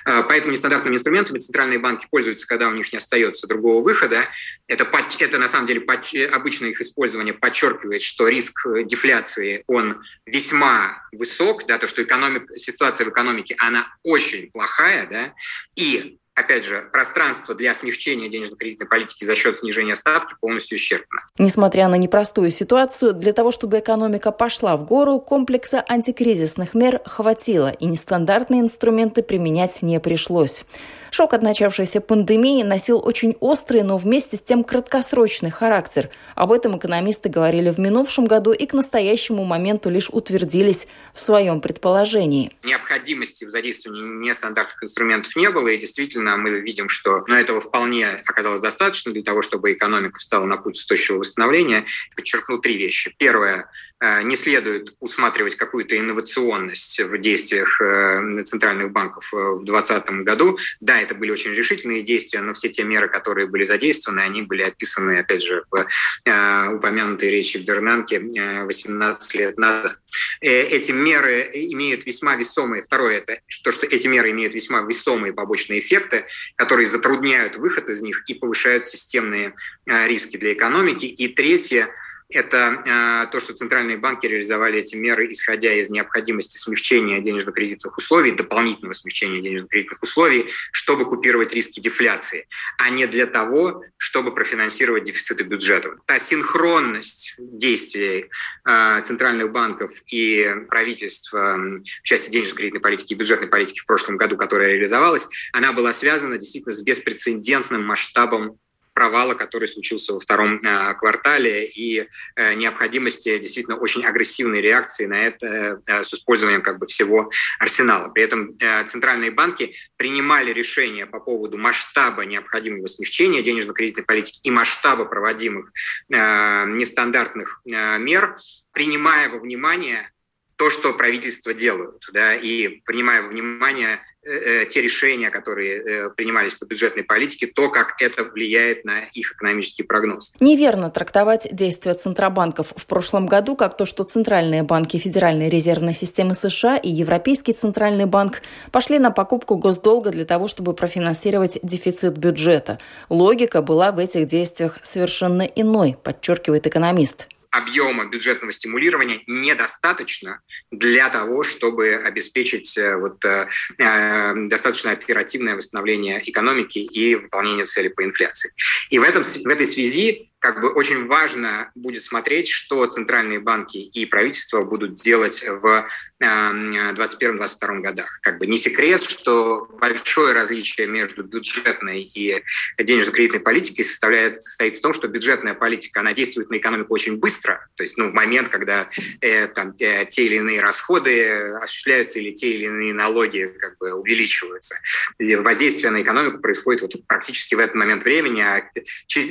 Э, 0.06 0.22
поэтому 0.22 0.52
нестандартными 0.52 0.94
инструментами 0.94 1.40
центральные 1.40 1.80
банки 1.80 2.06
пользуются, 2.08 2.46
когда 2.46 2.68
у 2.68 2.72
них 2.72 2.92
не 2.92 2.98
остается 2.98 3.48
другого 3.48 3.82
выхода. 3.82 4.28
Это, 4.68 4.88
это 5.18 5.38
на 5.38 5.48
самом 5.48 5.66
деле 5.66 5.84
обычно 6.30 6.66
их 6.66 6.80
использование 6.80 7.34
подчеркивает, 7.34 8.02
что 8.02 8.28
риск 8.28 8.64
дефляции 8.84 9.64
он 9.66 10.04
весьма 10.24 11.02
высок, 11.10 11.66
да, 11.66 11.79
то, 11.80 11.86
что 11.86 12.02
экономик, 12.02 12.50
ситуация 12.56 13.06
в 13.06 13.10
экономике, 13.10 13.56
она 13.58 13.86
очень 14.04 14.50
плохая, 14.52 15.08
да, 15.08 15.34
и 15.74 16.18
опять 16.34 16.64
же, 16.64 16.88
пространство 16.92 17.54
для 17.54 17.74
смягчения 17.74 18.28
денежно-кредитной 18.28 18.88
политики 18.88 19.24
за 19.24 19.34
счет 19.34 19.58
снижения 19.58 19.94
ставки 19.94 20.34
полностью 20.40 20.78
исчерпано. 20.78 21.22
Несмотря 21.38 21.88
на 21.88 21.96
непростую 21.96 22.50
ситуацию, 22.50 23.12
для 23.12 23.32
того, 23.32 23.50
чтобы 23.50 23.78
экономика 23.78 24.32
пошла 24.32 24.76
в 24.76 24.84
гору, 24.84 25.20
комплекса 25.20 25.84
антикризисных 25.86 26.74
мер 26.74 27.00
хватило, 27.04 27.70
и 27.70 27.86
нестандартные 27.86 28.60
инструменты 28.60 29.22
применять 29.22 29.82
не 29.82 30.00
пришлось. 30.00 30.64
Шок 31.10 31.34
от 31.34 31.42
начавшейся 31.42 32.00
пандемии 32.00 32.62
носил 32.62 33.00
очень 33.04 33.36
острый, 33.40 33.82
но 33.82 33.96
вместе 33.96 34.36
с 34.36 34.40
тем 34.40 34.62
краткосрочный 34.62 35.50
характер. 35.50 36.08
Об 36.36 36.52
этом 36.52 36.78
экономисты 36.78 37.28
говорили 37.28 37.70
в 37.70 37.78
минувшем 37.78 38.26
году 38.26 38.52
и 38.52 38.64
к 38.66 38.72
настоящему 38.72 39.44
моменту 39.44 39.90
лишь 39.90 40.08
утвердились 40.08 40.86
в 41.12 41.20
своем 41.20 41.60
предположении. 41.60 42.52
Необходимости 42.62 43.44
в 43.44 43.48
задействовании 43.48 44.28
нестандартных 44.28 44.84
инструментов 44.84 45.34
не 45.34 45.50
было, 45.50 45.68
и 45.68 45.78
действительно 45.78 46.36
мы 46.36 46.60
видим, 46.60 46.88
что 46.88 47.24
но 47.26 47.36
этого 47.36 47.60
вполне 47.60 48.06
оказалось 48.26 48.60
достаточно 48.60 49.12
для 49.12 49.22
того, 49.22 49.42
чтобы 49.42 49.72
экономика 49.72 50.18
встала 50.18 50.44
на 50.44 50.56
путь 50.56 50.76
устойчивого 50.76 51.20
восстановления. 51.20 51.86
Подчеркну 52.14 52.58
три 52.58 52.78
вещи. 52.78 53.14
Первое 53.18 53.68
не 54.00 54.34
следует 54.34 54.94
усматривать 54.98 55.56
какую-то 55.56 55.98
инновационность 55.98 57.00
в 57.00 57.18
действиях 57.18 57.80
э, 57.82 58.42
центральных 58.44 58.92
банков 58.92 59.30
э, 59.34 59.36
в 59.36 59.64
2020 59.64 60.10
году. 60.24 60.58
Да, 60.80 60.98
это 60.98 61.14
были 61.14 61.30
очень 61.30 61.52
решительные 61.52 62.02
действия, 62.02 62.40
но 62.40 62.54
все 62.54 62.70
те 62.70 62.82
меры, 62.84 63.08
которые 63.08 63.46
были 63.46 63.64
задействованы, 63.64 64.20
они 64.20 64.42
были 64.42 64.62
описаны, 64.62 65.18
опять 65.18 65.42
же, 65.42 65.64
в 65.70 65.86
упомянутой 66.24 67.30
речи 67.30 67.58
в 67.58 67.66
Бернанке 67.66 68.20
18 68.20 69.34
лет 69.34 69.58
назад. 69.58 69.98
Эти 70.40 70.92
меры 70.92 71.50
имеют 71.52 72.06
весьма 72.06 72.36
весомые, 72.36 72.82
второе, 72.82 73.18
это 73.18 73.40
то, 73.62 73.72
что 73.72 73.86
эти 73.86 74.06
меры 74.06 74.30
имеют 74.30 74.54
весьма 74.54 74.80
весомые 74.80 75.32
побочные 75.32 75.80
эффекты, 75.80 76.26
которые 76.56 76.86
затрудняют 76.86 77.56
выход 77.56 77.88
из 77.88 78.02
них 78.02 78.22
и 78.26 78.34
повышают 78.34 78.86
системные 78.86 79.54
риски 79.86 80.36
для 80.36 80.52
экономики. 80.52 81.06
И 81.06 81.28
третье, 81.28 81.90
это 82.30 82.82
э, 82.84 83.30
то, 83.30 83.40
что 83.40 83.54
центральные 83.54 83.98
банки 83.98 84.26
реализовали 84.26 84.78
эти 84.78 84.96
меры, 84.96 85.30
исходя 85.32 85.72
из 85.72 85.90
необходимости 85.90 86.56
смягчения 86.58 87.20
денежно-кредитных 87.20 87.96
условий, 87.96 88.32
дополнительного 88.32 88.92
смягчения 88.92 89.40
денежно-кредитных 89.40 90.02
условий, 90.02 90.48
чтобы 90.72 91.04
купировать 91.04 91.52
риски 91.52 91.80
дефляции, 91.80 92.46
а 92.78 92.90
не 92.90 93.06
для 93.06 93.26
того, 93.26 93.82
чтобы 93.96 94.34
профинансировать 94.34 95.04
дефициты 95.04 95.44
бюджета. 95.44 95.96
Та 96.06 96.18
синхронность 96.18 97.34
действий 97.38 98.30
э, 98.64 99.02
центральных 99.04 99.50
банков 99.50 99.90
и 100.10 100.48
правительства 100.68 101.56
в 101.56 102.02
части 102.02 102.30
денежно-кредитной 102.30 102.80
политики 102.80 103.12
и 103.12 103.16
бюджетной 103.16 103.48
политики 103.48 103.80
в 103.80 103.86
прошлом 103.86 104.16
году, 104.16 104.36
которая 104.36 104.70
реализовалась, 104.72 105.28
она 105.52 105.72
была 105.72 105.92
связана 105.92 106.38
действительно 106.38 106.74
с 106.74 106.80
беспрецедентным 106.80 107.84
масштабом 107.84 108.58
провала, 108.92 109.34
который 109.34 109.68
случился 109.68 110.12
во 110.12 110.20
втором 110.20 110.58
э, 110.58 110.94
квартале, 110.94 111.66
и 111.66 112.08
э, 112.36 112.54
необходимости 112.54 113.38
действительно 113.38 113.76
очень 113.76 114.04
агрессивной 114.04 114.60
реакции 114.60 115.06
на 115.06 115.26
это 115.26 115.80
э, 115.86 116.02
с 116.02 116.12
использованием 116.14 116.62
как 116.62 116.78
бы 116.78 116.86
всего 116.86 117.30
арсенала. 117.58 118.10
При 118.10 118.22
этом 118.24 118.56
центральные 118.88 119.30
банки 119.30 119.74
принимали 119.96 120.52
решения 120.52 121.06
по 121.06 121.20
поводу 121.20 121.58
масштаба 121.58 122.24
необходимого 122.24 122.86
смягчения 122.86 123.42
денежно-кредитной 123.42 124.04
политики 124.04 124.40
и 124.42 124.50
масштаба 124.50 125.04
проводимых 125.04 125.72
нестандартных 126.08 127.60
мер, 127.64 128.36
принимая 128.72 129.28
во 129.28 129.38
внимание 129.38 130.10
то, 130.60 130.68
что 130.68 130.92
правительства 130.92 131.54
делают, 131.54 132.06
да, 132.12 132.34
и 132.34 132.68
принимая 132.84 133.22
во 133.22 133.28
внимание 133.28 134.02
э, 134.22 134.30
э, 134.30 134.66
те 134.66 134.82
решения, 134.82 135.30
которые 135.30 135.78
э, 135.78 136.10
принимались 136.10 136.52
по 136.52 136.66
бюджетной 136.66 137.02
политике, 137.02 137.46
то, 137.46 137.70
как 137.70 137.94
это 138.02 138.24
влияет 138.24 138.84
на 138.84 139.04
их 139.14 139.32
экономический 139.32 139.84
прогноз. 139.84 140.34
Неверно 140.38 140.90
трактовать 140.90 141.48
действия 141.50 141.94
центробанков 141.94 142.74
в 142.76 142.84
прошлом 142.84 143.26
году 143.26 143.56
как 143.56 143.74
то, 143.74 143.86
что 143.86 144.04
центральные 144.04 144.62
банки 144.62 144.98
Федеральной 144.98 145.48
резервной 145.48 145.94
системы 145.94 146.34
США 146.34 146.76
и 146.76 146.90
Европейский 146.90 147.54
центральный 147.54 148.04
банк 148.04 148.42
пошли 148.70 148.98
на 148.98 149.10
покупку 149.10 149.56
госдолга 149.56 150.10
для 150.10 150.26
того, 150.26 150.46
чтобы 150.46 150.74
профинансировать 150.74 151.58
дефицит 151.62 152.18
бюджета. 152.18 152.78
Логика 153.08 153.62
была 153.62 153.92
в 153.92 153.98
этих 153.98 154.26
действиях 154.26 154.78
совершенно 154.82 155.40
иной, 155.40 155.96
подчеркивает 156.04 156.66
экономист 156.66 157.28
объема 157.50 158.06
бюджетного 158.06 158.52
стимулирования 158.52 159.22
недостаточно 159.26 160.40
для 160.70 161.08
того, 161.10 161.42
чтобы 161.42 161.94
обеспечить 161.94 162.76
э, 162.78 162.96
вот, 162.96 163.24
э, 163.24 163.48
э, 163.78 164.34
достаточно 164.46 164.92
оперативное 164.92 165.56
восстановление 165.56 166.20
экономики 166.28 166.78
и 166.78 167.14
выполнение 167.16 167.66
целей 167.66 167.88
по 167.88 168.04
инфляции. 168.04 168.52
И 168.90 168.98
в, 168.98 169.02
этом, 169.02 169.22
в 169.22 169.46
этой 169.46 169.66
связи 169.66 170.29
как 170.40 170.60
бы 170.60 170.72
очень 170.72 171.06
важно 171.06 171.70
будет 171.74 172.02
смотреть, 172.02 172.48
что 172.48 172.86
центральные 172.86 173.40
банки 173.40 173.76
и 173.76 174.06
правительство 174.06 174.62
будут 174.62 174.96
делать 174.96 175.44
в 175.46 175.86
2021-2022 176.22 177.80
годах. 177.80 178.18
Как 178.22 178.38
бы 178.38 178.46
не 178.46 178.56
секрет, 178.56 179.02
что 179.02 179.68
большое 179.80 180.34
различие 180.34 180.86
между 180.86 181.24
бюджетной 181.24 182.02
и 182.02 182.42
денежно-кредитной 182.78 183.40
политикой 183.40 183.84
составляет, 183.84 184.42
состоит 184.42 184.76
в 184.76 184.80
том, 184.80 184.92
что 184.92 185.08
бюджетная 185.08 185.54
политика, 185.54 186.00
она 186.00 186.12
действует 186.12 186.50
на 186.50 186.56
экономику 186.56 186.94
очень 186.94 187.18
быстро, 187.18 187.66
то 187.74 187.82
есть 187.82 187.96
ну, 187.96 188.08
в 188.08 188.14
момент, 188.14 188.48
когда 188.48 188.88
э, 189.20 189.46
там, 189.48 189.74
э, 189.78 190.06
те 190.06 190.26
или 190.26 190.36
иные 190.36 190.60
расходы 190.60 191.52
осуществляются 191.62 192.18
или 192.18 192.32
те 192.32 192.50
или 192.52 192.64
иные 192.64 192.94
налоги 192.94 193.52
как 193.58 193.78
бы 193.78 193.92
увеличиваются. 193.92 194.76
Воздействие 195.18 195.90
на 195.90 196.02
экономику 196.02 196.38
происходит 196.38 196.82
вот 196.82 197.06
практически 197.06 197.54
в 197.54 197.58
этот 197.58 197.74
момент 197.74 198.04
времени, 198.04 198.40
а 198.40 198.70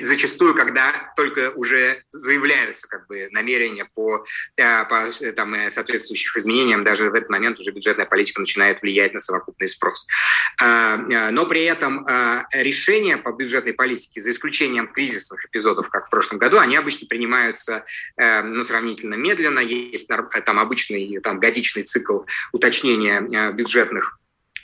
зачастую, 0.02 0.56
когда 0.56 0.99
только 1.16 1.52
уже 1.52 2.04
заявляются 2.12 2.88
как 2.88 3.08
бы 3.08 3.28
намерения 3.32 3.86
по, 3.86 4.26
э, 4.58 4.86
по 4.86 5.10
там, 5.36 5.54
э, 5.54 5.70
соответствующих 5.70 6.36
изменениям, 6.38 6.84
даже 6.84 7.10
в 7.10 7.14
этот 7.14 7.30
момент 7.30 7.60
уже 7.60 7.72
бюджетная 7.72 8.06
политика 8.06 8.42
начинает 8.42 8.82
влиять 8.82 9.14
на 9.14 9.20
совокупный 9.20 9.68
спрос. 9.68 10.08
А, 10.62 10.96
э, 10.98 11.30
но 11.32 11.46
при 11.46 11.64
этом 11.64 12.06
решения 12.54 13.18
по 13.18 13.32
бюджетной 13.32 13.74
политике, 13.74 14.22
за 14.22 14.32
исключением 14.32 14.88
кризисных 14.88 15.46
эпизодов, 15.46 15.90
как 15.90 16.08
в 16.08 16.10
прошлом 16.10 16.38
году, 16.38 16.60
они 16.60 16.76
обычно 16.76 17.08
принимаются 17.08 17.86
ну, 18.18 18.64
сравнительно 18.64 19.16
медленно. 19.16 19.60
Есть 19.60 20.08
там 20.08 20.60
обычный 20.60 21.20
там, 21.22 21.40
годичный 21.40 21.84
цикл 21.84 22.22
уточнения 22.52 23.52
бюджетных 23.52 24.19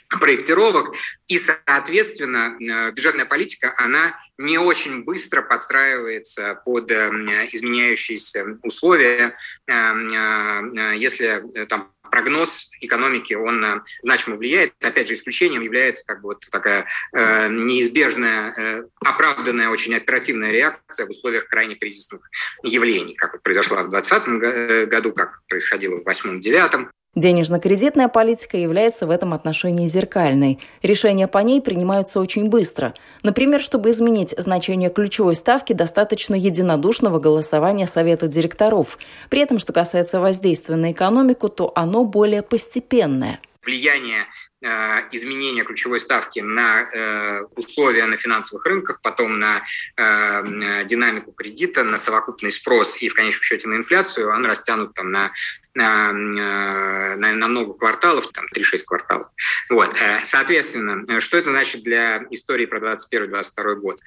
проектировок, 0.08 0.94
и, 1.26 1.38
соответственно, 1.38 2.56
э, 2.60 2.92
бюджетная 2.92 3.24
политика, 3.24 3.74
она 3.76 4.18
не 4.38 4.58
очень 4.58 5.02
быстро 5.04 5.42
подстраивается 5.42 6.60
под 6.64 6.90
э, 6.90 7.08
изменяющиеся 7.52 8.58
условия, 8.62 9.36
э, 9.66 10.94
если 10.96 11.66
там 11.68 11.92
прогноз 12.08 12.70
экономики, 12.80 13.34
он 13.34 13.82
значимо 14.02 14.36
влияет. 14.36 14.72
Опять 14.80 15.08
же, 15.08 15.14
исключением 15.14 15.62
является 15.62 16.06
как 16.06 16.22
бы 16.22 16.28
вот 16.28 16.46
такая 16.52 16.86
неизбежная, 17.12 18.86
оправданная, 19.04 19.70
очень 19.70 19.92
оперативная 19.92 20.52
реакция 20.52 21.06
в 21.06 21.10
условиях 21.10 21.48
крайне 21.48 21.74
кризисных 21.74 22.20
явлений, 22.62 23.16
как 23.16 23.42
произошла 23.42 23.82
в 23.82 23.90
2020 23.90 24.88
году, 24.88 25.12
как 25.12 25.40
происходило 25.48 26.00
в 26.00 26.06
2008-2009. 26.06 26.90
Денежно-кредитная 27.16 28.08
политика 28.08 28.58
является 28.58 29.06
в 29.06 29.10
этом 29.10 29.32
отношении 29.32 29.86
зеркальной. 29.86 30.58
Решения 30.82 31.26
по 31.26 31.38
ней 31.38 31.62
принимаются 31.62 32.20
очень 32.20 32.50
быстро. 32.50 32.92
Например, 33.22 33.60
чтобы 33.62 33.90
изменить 33.90 34.34
значение 34.36 34.90
ключевой 34.90 35.34
ставки, 35.34 35.72
достаточно 35.72 36.34
единодушного 36.34 37.18
голосования 37.18 37.86
Совета 37.86 38.28
директоров. 38.28 38.98
При 39.30 39.40
этом, 39.40 39.58
что 39.58 39.72
касается 39.72 40.20
воздействия 40.20 40.76
на 40.76 40.92
экономику, 40.92 41.48
то 41.48 41.72
оно 41.74 42.04
более 42.04 42.42
постепенное. 42.42 43.40
Влияние 43.64 44.26
э, 44.66 45.08
изменения 45.12 45.62
ключевой 45.62 46.00
ставки 46.00 46.40
на 46.40 46.82
э, 46.82 47.44
условия 47.54 48.06
на 48.06 48.16
финансовых 48.16 48.64
рынках, 48.66 49.00
потом 49.02 49.38
на 49.38 49.64
э, 49.96 50.84
динамику 50.84 51.32
кредита, 51.32 51.84
на 51.84 51.98
совокупный 51.98 52.50
спрос 52.50 53.00
и 53.00 53.08
в 53.08 53.14
конечном 53.14 53.42
счете 53.42 53.68
на 53.68 53.76
инфляцию, 53.76 54.30
он 54.30 54.44
растянут 54.44 54.94
там 54.94 55.10
на 55.10 55.32
на, 55.74 56.10
на, 56.10 57.16
на 57.16 57.48
много 57.48 57.74
кварталов, 57.74 58.32
там 58.32 58.46
3-6 58.56 58.84
кварталов. 58.86 59.28
Вот. 59.68 59.94
Соответственно, 60.22 61.20
что 61.20 61.36
это 61.36 61.50
значит 61.50 61.82
для 61.82 62.24
истории 62.30 62.64
про 62.64 62.78
2021-2022 62.78 63.74
год? 63.74 64.00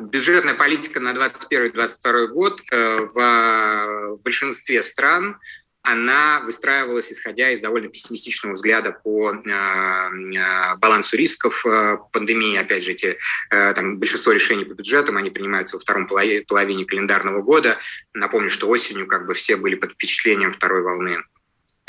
Бюджетная 0.00 0.54
политика 0.54 0.98
на 0.98 1.10
2021-2022 1.10 2.26
год 2.26 2.60
в 2.72 4.18
большинстве 4.24 4.82
стран 4.82 5.38
она 5.82 6.40
выстраивалась 6.40 7.10
исходя 7.10 7.50
из 7.50 7.60
довольно 7.60 7.88
пессимистичного 7.88 8.54
взгляда 8.54 8.92
по 8.92 9.32
э, 9.32 10.76
балансу 10.76 11.16
рисков 11.16 11.64
э, 11.64 11.96
пандемии. 12.12 12.56
Опять 12.56 12.84
же, 12.84 12.92
эти, 12.92 13.18
э, 13.50 13.72
там, 13.74 13.98
большинство 13.98 14.32
решений 14.32 14.64
по 14.64 14.74
бюджетам, 14.74 15.16
они 15.16 15.30
принимаются 15.30 15.76
во 15.76 15.80
втором 15.80 16.06
половине, 16.06 16.42
половине 16.42 16.84
календарного 16.84 17.40
года. 17.40 17.78
Напомню, 18.12 18.50
что 18.50 18.68
осенью 18.68 19.06
как 19.06 19.26
бы 19.26 19.34
все 19.34 19.56
были 19.56 19.74
под 19.74 19.92
впечатлением 19.92 20.52
второй 20.52 20.82
волны 20.82 21.22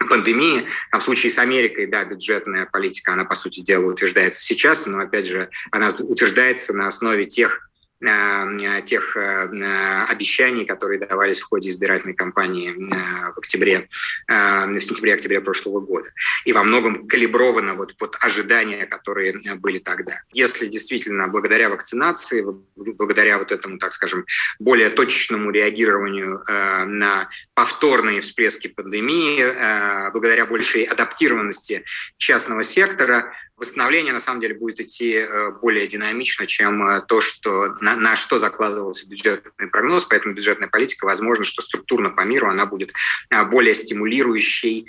пандемии. 0.08 0.68
А 0.92 1.00
в 1.00 1.04
случае 1.04 1.32
с 1.32 1.38
Америкой, 1.38 1.88
да, 1.88 2.04
бюджетная 2.06 2.66
политика, 2.66 3.14
она, 3.14 3.26
по 3.26 3.36
сути 3.36 3.60
дела, 3.60 3.92
утверждается 3.92 4.42
сейчас, 4.42 4.86
но, 4.86 5.00
опять 5.00 5.28
же, 5.28 5.50
она 5.72 5.90
утверждается 5.90 6.74
на 6.74 6.88
основе 6.88 7.26
тех 7.26 7.70
тех 8.02 9.16
э, 9.16 10.06
обещаний, 10.10 10.66
которые 10.66 11.00
давались 11.00 11.40
в 11.40 11.48
ходе 11.48 11.70
избирательной 11.70 12.16
кампании 12.16 12.72
в 12.72 13.38
октябре, 13.38 13.90
в 14.28 14.80
сентябре-октябре 14.80 15.42
прошлого 15.42 15.80
года. 15.82 16.10
И 16.46 16.54
во 16.54 16.64
многом 16.64 17.08
калибровано 17.08 17.76
вот 17.76 17.96
под 17.98 18.18
ожидания, 18.22 18.86
которые 18.86 19.40
были 19.56 19.80
тогда. 19.80 20.22
Если 20.34 20.68
действительно 20.68 21.28
благодаря 21.28 21.70
вакцинации, 21.70 22.44
благодаря 22.76 23.38
вот 23.38 23.52
этому, 23.52 23.78
так 23.78 23.94
скажем, 23.94 24.26
более 24.60 24.90
точечному 24.90 25.52
реагированию 25.52 26.42
на 26.48 27.30
повторные 27.54 28.22
всплески 28.22 28.68
пандемии, 28.68 30.12
благодаря 30.12 30.46
большей 30.46 30.84
адаптированности 30.84 31.84
частного 32.18 32.64
сектора, 32.64 33.34
восстановление 33.62 34.12
на 34.12 34.20
самом 34.20 34.42
деле 34.42 34.56
будет 34.56 34.80
идти 34.82 35.14
э, 35.14 35.52
более 35.62 35.86
динамично, 35.88 36.48
чем 36.48 36.84
э, 36.88 37.02
то, 37.08 37.22
что, 37.22 37.76
на, 37.80 37.96
на 37.96 38.16
что 38.16 38.40
закладывался 38.40 39.08
бюджетный 39.08 39.68
прогноз, 39.68 40.04
поэтому 40.06 40.34
бюджетная 40.34 40.68
политика, 40.68 41.06
возможно, 41.06 41.46
что 41.46 41.62
структурно 41.62 42.10
по 42.10 42.22
миру 42.22 42.50
она 42.50 42.66
будет 42.66 42.92
э, 43.30 43.46
более 43.46 43.76
стимулирующей, 43.76 44.88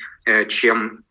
чем 0.48 1.04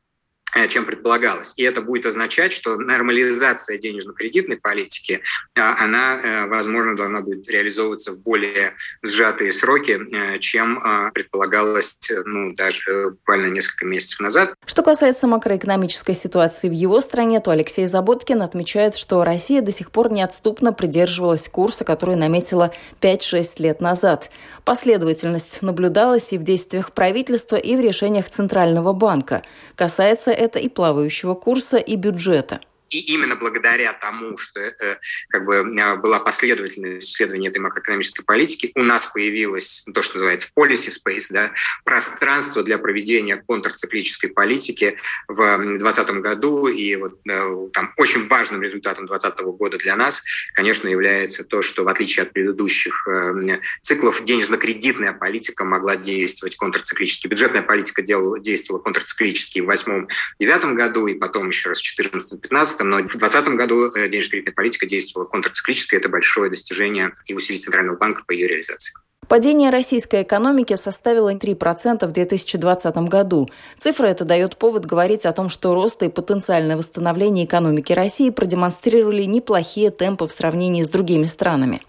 чем 0.70 0.86
предполагалось. 0.86 1.54
И 1.58 1.64
это 1.64 1.82
будет 1.82 2.06
означать, 2.06 2.52
что 2.52 2.78
нормализация 2.78 3.78
денежно-кредитной 3.78 4.58
политики, 4.58 5.22
э, 5.56 5.62
она, 5.62 6.20
э, 6.22 6.46
возможно, 6.48 6.96
должна 6.96 7.22
будет 7.22 7.50
реализовываться 7.50 8.12
в 8.12 8.20
более 8.20 8.76
сжатые 9.04 9.54
сроки, 9.54 10.00
чем 10.40 10.82
предполагалось 11.14 11.98
ну, 12.26 12.54
даже 12.54 13.12
буквально 13.12 13.48
несколько 13.48 13.86
месяцев 13.86 14.20
назад. 14.20 14.54
Что 14.66 14.84
касается 14.84 15.28
макроэкономической 15.28 16.16
ситуации 16.16 16.70
в 16.70 16.74
его 16.74 17.00
стране, 17.02 17.40
то 17.40 17.52
Алексей 17.52 17.86
Заботкин 17.86 18.42
отмечает, 18.42 18.96
что 18.96 19.24
Россия 19.24 19.62
до 19.62 19.72
сих 19.72 19.92
пор 19.92 20.12
неотступно 20.12 20.74
придерживалась 20.74 21.48
курса, 21.48 21.86
который 21.86 22.16
наметила 22.16 22.74
5-6 23.02 23.62
лет 23.62 23.82
назад. 23.82 24.32
Последовательность 24.66 25.62
наблюдалась 25.62 26.34
и 26.34 26.38
в 26.38 26.44
действиях 26.44 26.92
правительства, 26.92 27.56
и 27.56 27.76
в 27.76 27.80
решениях 27.80 28.30
Центрального 28.30 28.94
банка. 28.94 29.44
Касается 29.76 30.32
это 30.42 30.60
и 30.60 30.70
плавающего 30.70 31.36
курса, 31.36 31.78
и 31.78 31.96
бюджета. 31.96 32.60
И 32.92 33.00
именно 33.00 33.36
благодаря 33.36 33.94
тому, 33.94 34.38
что 34.38 34.60
э, 34.60 34.98
как 35.30 35.46
бы 35.46 35.56
э, 35.56 35.96
была 35.96 36.20
последовательность 36.20 37.10
исследования 37.10 37.48
этой 37.48 37.60
макроэкономической 37.60 38.26
политики, 38.26 38.72
у 38.76 38.84
нас 38.84 39.08
появилось 39.08 39.86
то, 39.94 40.02
что 40.02 40.16
называется 40.16 40.50
policy 40.58 40.90
space, 40.90 41.28
да, 41.30 41.54
пространство 41.86 42.64
для 42.64 42.78
проведения 42.78 43.38
контрциклической 43.38 44.30
политики 44.30 44.98
в 45.28 45.58
2020 45.58 46.10
году. 46.22 46.68
И 46.68 46.96
вот 46.96 47.20
э, 47.28 47.68
там 47.74 47.94
очень 47.98 48.28
важным 48.28 48.62
результатом 48.62 49.06
2020 49.06 49.46
года 49.58 49.78
для 49.78 49.96
нас, 49.96 50.24
конечно, 50.54 50.88
является 50.88 51.44
то, 51.44 51.62
что 51.62 51.84
в 51.84 51.88
отличие 51.88 52.24
от 52.24 52.34
предыдущих 52.34 53.08
э, 53.08 53.60
циклов, 53.82 54.24
денежно-кредитная 54.24 55.14
политика 55.14 55.64
могла 55.64 55.96
действовать 55.96 56.58
контрциклически. 56.58 57.28
Бюджетная 57.28 57.62
политика 57.62 58.02
делала, 58.02 58.40
действовала 58.40 58.82
контрциклически 58.82 59.62
в 59.62 59.70
2008-2009 59.70 60.74
году, 60.74 61.08
и 61.08 61.16
потом 61.16 61.48
еще 61.48 61.70
раз 61.70 61.82
в 61.82 62.00
2014-2015 62.00 62.81
но 62.84 62.98
в 62.98 63.08
2020 63.08 63.48
году 63.56 63.88
э, 63.88 64.10
денежно-кредитная 64.10 64.54
политика 64.54 64.86
действовала 64.86 65.28
контрциклически. 65.28 65.96
Это 65.96 66.10
большое 66.10 66.50
достижение 66.50 67.12
и 67.28 67.34
усилий 67.34 67.60
Центрального 67.60 67.98
банка 67.98 68.24
по 68.26 68.32
ее 68.32 68.48
реализации. 68.48 68.94
Падение 69.28 69.70
российской 69.70 70.24
экономики 70.24 70.76
составило 70.76 71.34
3% 71.34 72.06
в 72.06 72.12
2020 72.12 72.96
году. 73.08 73.50
Цифра 73.80 74.08
эта 74.08 74.26
дает 74.26 74.58
повод 74.58 74.86
говорить 74.86 75.26
о 75.26 75.32
том, 75.32 75.48
что 75.48 75.74
рост 75.74 76.04
и 76.04 76.10
потенциальное 76.10 76.76
восстановление 76.76 77.46
экономики 77.46 77.94
России 77.94 78.30
продемонстрировали 78.30 79.24
неплохие 79.24 79.90
темпы 79.90 80.28
в 80.28 80.32
сравнении 80.34 80.82
с 80.82 80.90
другими 80.90 81.26
странами. 81.26 81.82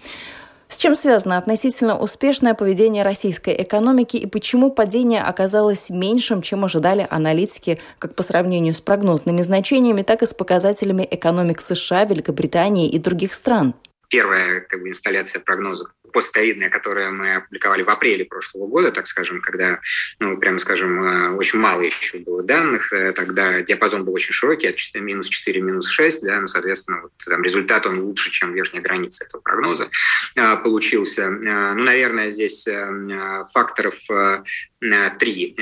С 0.72 0.78
чем 0.78 0.94
связано 0.94 1.36
относительно 1.36 1.98
успешное 1.98 2.54
поведение 2.54 3.02
российской 3.02 3.54
экономики 3.62 4.16
и 4.16 4.26
почему 4.26 4.70
падение 4.70 5.22
оказалось 5.22 5.90
меньшим, 5.90 6.40
чем 6.40 6.64
ожидали 6.64 7.06
аналитики, 7.10 7.78
как 7.98 8.14
по 8.14 8.22
сравнению 8.22 8.72
с 8.72 8.80
прогнозными 8.80 9.42
значениями, 9.42 10.00
так 10.00 10.22
и 10.22 10.26
с 10.26 10.32
показателями 10.32 11.06
экономик 11.10 11.60
США, 11.60 12.06
Великобритании 12.06 12.88
и 12.88 12.98
других 12.98 13.34
стран? 13.34 13.74
Первая 14.08 14.62
как 14.62 14.80
бы, 14.80 14.88
инсталляция 14.88 15.40
прогнозов 15.40 15.90
постковидная, 16.12 16.70
которое 16.70 17.10
мы 17.10 17.36
опубликовали 17.36 17.82
в 17.82 17.90
апреле 17.90 18.24
прошлого 18.24 18.66
года, 18.66 18.92
так 18.92 19.06
скажем, 19.06 19.40
когда, 19.40 19.80
ну, 20.18 20.36
прямо 20.38 20.58
скажем, 20.58 21.02
э, 21.02 21.30
очень 21.30 21.58
мало 21.58 21.80
еще 21.80 22.18
было 22.18 22.42
данных, 22.42 22.92
э, 22.92 23.12
тогда 23.12 23.62
диапазон 23.62 24.04
был 24.04 24.14
очень 24.14 24.32
широкий, 24.32 24.68
от 24.68 24.76
минус 24.94 25.28
4, 25.28 25.60
минус 25.60 25.88
6, 25.88 26.24
да, 26.24 26.40
ну, 26.40 26.48
соответственно, 26.48 27.02
вот, 27.02 27.12
там, 27.24 27.42
результат 27.42 27.86
он 27.86 28.00
лучше, 28.00 28.30
чем 28.30 28.52
верхняя 28.52 28.82
граница 28.82 29.24
этого 29.24 29.40
прогноза 29.40 29.88
э, 30.36 30.56
получился. 30.56 31.30
Ну, 31.30 31.84
наверное, 31.84 32.30
здесь 32.30 32.66
факторов 33.52 33.94
три. 35.18 35.56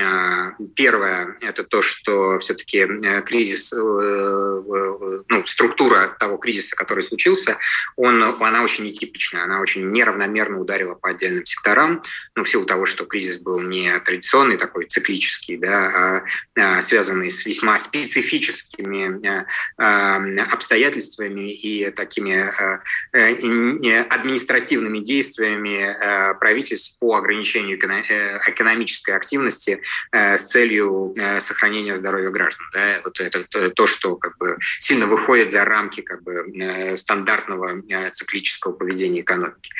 Первое– 0.74 1.36
это 1.40 1.64
то, 1.64 1.82
что 1.82 2.38
все-таки 2.38 2.86
кризис, 3.24 3.72
ну, 3.72 5.46
структура 5.46 6.16
того 6.18 6.38
кризиса, 6.38 6.76
который 6.76 7.02
случился, 7.02 7.58
он, 7.96 8.22
она 8.22 8.62
очень 8.62 8.84
нетипичная, 8.84 9.44
она 9.44 9.60
очень 9.60 9.90
неравномерная 9.90 10.39
неравномерно 10.40 10.60
ударила 10.60 10.94
по 10.94 11.10
отдельным 11.10 11.44
секторам, 11.44 12.02
ну, 12.34 12.44
в 12.44 12.48
силу 12.48 12.64
того, 12.64 12.86
что 12.86 13.04
кризис 13.04 13.38
был 13.38 13.60
не 13.60 13.98
традиционный, 14.00 14.56
такой 14.56 14.86
циклический, 14.86 15.56
да, 15.56 16.24
а, 16.56 16.76
а 16.78 16.82
связанный 16.82 17.30
с 17.30 17.44
весьма 17.44 17.78
специфическими 17.78 19.26
а, 19.26 19.46
а, 19.78 20.16
обстоятельствами 20.52 21.52
и 21.52 21.90
такими 21.90 22.36
а, 22.36 22.82
а, 23.12 24.14
административными 24.14 25.00
действиями 25.00 25.96
правительств 26.38 26.98
по 26.98 27.16
ограничению 27.16 27.78
э, 27.78 28.40
экономической 28.46 29.12
активности 29.12 29.82
с 30.12 30.42
целью 30.42 31.14
сохранения 31.40 31.96
здоровья 31.96 32.30
граждан. 32.30 32.66
Да. 32.72 33.00
Вот 33.04 33.20
это 33.20 33.70
то, 33.70 33.86
что 33.86 34.16
как 34.16 34.36
бы 34.38 34.56
сильно 34.78 35.06
выходит 35.06 35.50
за 35.50 35.64
рамки 35.64 36.00
как 36.00 36.22
бы, 36.22 36.96
стандартного 36.96 37.82
циклического 38.12 38.72
поведения 38.72 39.20
экономики. 39.20 39.72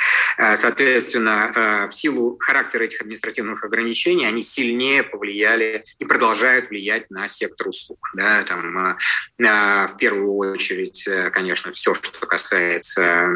Э, 0.50 0.56
соответственно, 0.56 1.52
э, 1.54 1.86
в 1.88 1.92
силу 1.92 2.36
характера 2.38 2.84
этих 2.84 3.00
административных 3.00 3.64
ограничений 3.64 4.26
они 4.26 4.42
сильнее 4.42 5.02
повлияли 5.02 5.84
и 5.98 6.04
продолжают 6.04 6.70
влиять 6.70 7.10
на 7.10 7.28
сектор 7.28 7.68
услуг. 7.68 7.98
Да, 8.14 8.42
там, 8.44 8.76
э, 8.78 8.96
в 9.38 9.96
первую 9.98 10.34
очередь, 10.36 11.08
конечно, 11.32 11.72
все, 11.72 11.94
что 11.94 12.26
касается 12.26 13.26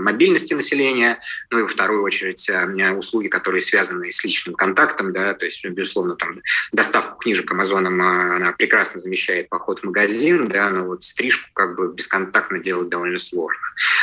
мобильности 0.00 0.54
населения, 0.54 1.20
ну 1.50 1.60
и 1.60 1.62
во 1.62 1.68
вторую 1.68 2.02
очередь 2.02 2.48
услуги, 2.96 3.28
которые 3.28 3.60
связаны 3.60 4.10
с 4.12 4.22
личным 4.24 4.54
контактом, 4.54 5.12
да, 5.12 5.34
то 5.34 5.44
есть, 5.44 5.64
безусловно, 5.64 6.16
там 6.16 6.40
доставку 6.72 7.18
книжек 7.18 7.50
Амазоном 7.50 8.00
она 8.00 8.52
прекрасно 8.52 9.00
замещает 9.00 9.48
поход 9.48 9.80
в 9.80 9.84
магазин, 9.84 10.46
да, 10.48 10.70
но 10.70 10.86
вот 10.86 11.04
стрижку 11.04 11.48
как 11.52 11.76
бы 11.76 11.92
бесконтактно 11.92 12.58
делать 12.58 12.88
довольно 12.88 13.18
сложно. 13.18 13.62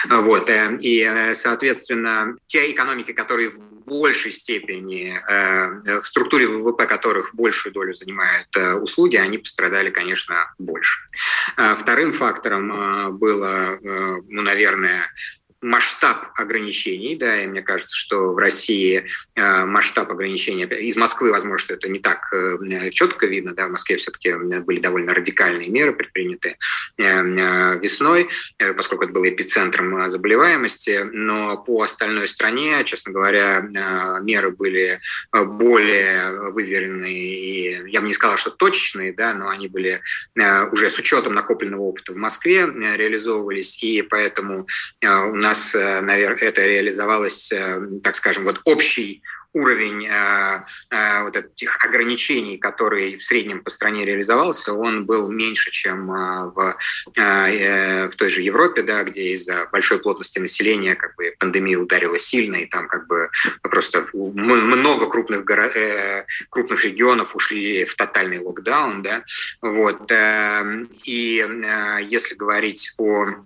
Вот, 0.09 0.49
и, 0.49 1.31
соответственно, 1.33 2.06
Соответственно, 2.07 2.37
те 2.47 2.71
экономики, 2.71 3.11
которые 3.11 3.49
в 3.49 3.59
большей 3.85 4.31
степени, 4.31 5.13
э, 5.29 6.01
в 6.01 6.07
структуре 6.07 6.47
ВВП 6.47 6.85
которых 6.85 7.33
большую 7.33 7.73
долю 7.73 7.93
занимают 7.93 8.47
э, 8.55 8.73
услуги, 8.73 9.15
они 9.17 9.37
пострадали, 9.37 9.89
конечно, 9.89 10.53
больше. 10.57 11.01
Э, 11.57 11.75
вторым 11.75 12.13
фактором 12.13 13.17
было, 13.17 13.79
ну, 13.81 14.41
наверное, 14.41 15.09
масштаб 15.61 16.27
ограничений, 16.35 17.15
да, 17.15 17.41
и 17.41 17.47
мне 17.47 17.61
кажется, 17.63 17.95
что 17.95 18.33
в 18.33 18.37
России 18.37 19.07
э, 19.35 19.65
масштаб 19.65 20.11
ограничений, 20.11 20.65
из 20.65 20.95
Москвы, 20.97 21.31
возможно, 21.31 21.57
что 21.57 21.73
это 21.73 21.89
не 21.89 21.99
так 21.99 22.31
э, 22.31 22.91
четко 22.91 23.25
видно, 23.25 23.55
да, 23.55 23.67
в 23.67 23.71
Москве 23.71 23.97
все-таки 23.97 24.33
были 24.61 24.79
довольно 24.79 25.15
радикальные 25.15 25.69
меры 25.69 25.93
предприняты 25.93 26.57
э, 26.97 27.03
весной, 27.79 28.29
поскольку 28.75 29.05
это 29.05 29.13
было 29.13 29.27
эпицентром 29.27 30.09
заболеваемости, 30.09 31.09
но 31.11 31.57
по 31.57 31.81
остальной 31.81 32.27
стране, 32.27 32.83
честно 32.85 33.11
говоря, 33.11 33.61
меры 34.21 34.51
были 34.51 34.99
более 35.31 36.51
выверенные, 36.51 37.13
и 37.13 37.89
я 37.89 38.01
бы 38.01 38.07
не 38.07 38.13
сказал, 38.13 38.37
что 38.37 38.51
точечные, 38.51 39.13
да, 39.13 39.33
но 39.33 39.49
они 39.49 39.67
были 39.67 40.01
уже 40.71 40.89
с 40.89 40.97
учетом 40.99 41.33
накопленного 41.33 41.81
опыта 41.81 42.13
в 42.13 42.17
Москве 42.17 42.65
реализовывались, 42.65 43.83
и 43.83 44.01
поэтому 44.01 44.67
у 45.03 45.35
нас 45.35 45.46
нас, 45.47 45.73
э, 45.73 46.01
наверное, 46.01 46.49
это 46.49 46.65
реализовалось, 46.65 47.51
э, 47.51 47.81
так 48.03 48.15
скажем, 48.15 48.43
вот 48.43 48.61
общий 48.65 49.23
уровень 49.53 50.05
э, 50.05 50.63
э, 50.91 51.23
вот 51.23 51.35
этих 51.35 51.83
ограничений, 51.83 52.57
который 52.57 53.17
в 53.17 53.23
среднем 53.23 53.63
по 53.63 53.69
стране 53.69 54.05
реализовался, 54.05 54.73
он 54.73 55.05
был 55.05 55.31
меньше, 55.31 55.71
чем 55.71 56.11
э, 56.11 56.51
в, 56.53 56.77
э, 57.15 58.07
в 58.09 58.15
той 58.15 58.29
же 58.29 58.41
Европе, 58.41 58.83
да, 58.83 59.03
где 59.03 59.31
из-за 59.31 59.67
большой 59.71 59.99
плотности 59.99 60.39
населения 60.39 60.95
как 60.95 61.15
бы 61.15 61.33
пандемия 61.39 61.79
ударила 61.79 62.17
сильно, 62.17 62.57
и 62.57 62.65
там 62.65 62.87
как 62.87 63.07
бы 63.07 63.29
просто 63.63 64.05
много 64.13 65.09
крупных, 65.09 65.43
горо... 65.43 65.67
э, 65.67 66.25
крупных 66.49 66.83
регионов 66.85 67.35
ушли 67.35 67.85
в 67.85 67.95
тотальный 67.95 68.39
локдаун, 68.39 69.01
да, 69.01 69.23
вот, 69.61 70.11
э, 70.11 70.85
и 71.03 71.39
э, 71.39 71.99
если 72.03 72.35
говорить 72.35 72.93
о 72.97 73.45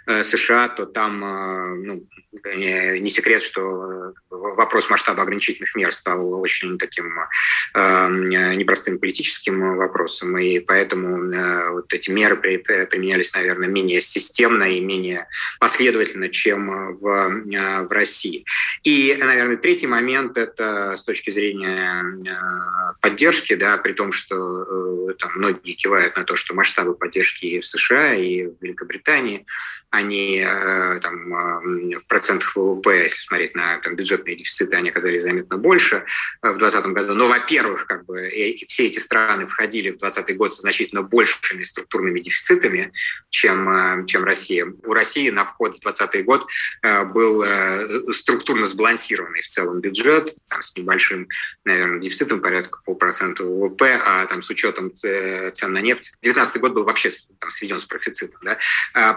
США, 0.23 0.69
то 0.69 0.85
там 0.85 1.23
э, 1.23 1.75
ну, 1.75 2.07
не 2.33 3.09
секрет, 3.09 3.43
что 3.43 4.13
вопрос 4.29 4.89
масштаба 4.89 5.23
ограничительных 5.23 5.75
мер 5.75 5.91
стал 5.91 6.39
очень 6.39 6.77
таким 6.77 7.13
непростым 7.75 8.99
политическим 8.99 9.75
вопросом, 9.75 10.37
и 10.37 10.59
поэтому 10.59 11.73
вот 11.73 11.93
эти 11.93 12.09
меры 12.09 12.37
применялись, 12.37 13.33
наверное, 13.33 13.67
менее 13.67 14.01
системно 14.01 14.63
и 14.63 14.79
менее 14.79 15.27
последовательно, 15.59 16.29
чем 16.29 16.95
в, 16.95 17.43
в 17.87 17.91
России. 17.91 18.45
И, 18.83 19.15
наверное, 19.19 19.57
третий 19.57 19.87
момент– 19.87 20.37
это 20.39 20.95
с 20.95 21.03
точки 21.03 21.31
зрения 21.31 22.03
поддержки, 23.01 23.55
да, 23.55 23.77
при 23.77 23.93
том, 23.93 24.11
что 24.11 25.13
там 25.19 25.31
многие 25.35 25.73
кивают 25.73 26.15
на 26.15 26.23
то, 26.23 26.35
что 26.35 26.55
масштабы 26.55 26.95
поддержки 26.95 27.45
и 27.45 27.59
в 27.59 27.65
США, 27.65 28.15
и 28.15 28.47
в 28.47 28.55
Великобритании, 28.61 29.45
э, 30.09 30.99
там, 31.01 31.33
э, 31.33 31.97
в 31.97 32.07
процентах 32.07 32.55
ВВП, 32.55 33.03
если 33.03 33.21
смотреть 33.21 33.55
на 33.55 33.79
там, 33.79 33.95
бюджетные 33.95 34.35
дефициты, 34.35 34.75
они 34.75 34.89
оказались 34.89 35.23
заметно 35.23 35.57
больше 35.57 36.05
э, 36.41 36.49
в 36.49 36.57
2020 36.57 36.85
году. 36.93 37.13
Но, 37.13 37.27
во-первых, 37.27 37.85
как 37.85 38.05
бы, 38.05 38.29
все 38.67 38.85
эти 38.85 38.99
страны 38.99 39.47
входили 39.47 39.89
в 39.89 39.99
2020 39.99 40.37
год 40.37 40.53
со 40.53 40.61
значительно 40.61 41.01
большими 41.01 41.63
структурными 41.63 42.19
дефицитами, 42.19 42.91
чем, 43.29 44.05
чем 44.05 44.23
Россия. 44.23 44.67
У 44.83 44.93
России 44.93 45.29
на 45.29 45.45
вход 45.45 45.77
в 45.77 45.81
2020 45.81 46.25
год 46.25 46.47
был 47.13 47.45
структурно 48.13 48.65
сбалансированный 48.65 49.41
в 49.41 49.47
целом 49.47 49.79
бюджет, 49.81 50.35
там, 50.49 50.61
с 50.61 50.75
небольшим, 50.75 51.27
наверное, 51.65 51.99
дефицитом, 51.99 52.41
порядка 52.41 52.79
полпроцента 52.85 53.43
ВВП, 53.43 54.01
а 54.05 54.25
там, 54.25 54.41
с 54.41 54.49
учетом 54.49 54.93
цен 54.93 55.73
на 55.73 55.81
нефть. 55.81 56.13
2019 56.21 56.61
год 56.61 56.73
был 56.73 56.83
вообще 56.83 57.09
там, 57.39 57.49
сведен 57.49 57.79
с 57.79 57.85
профицитом. 57.85 58.39
Да? 58.43 58.57
А, 58.93 59.13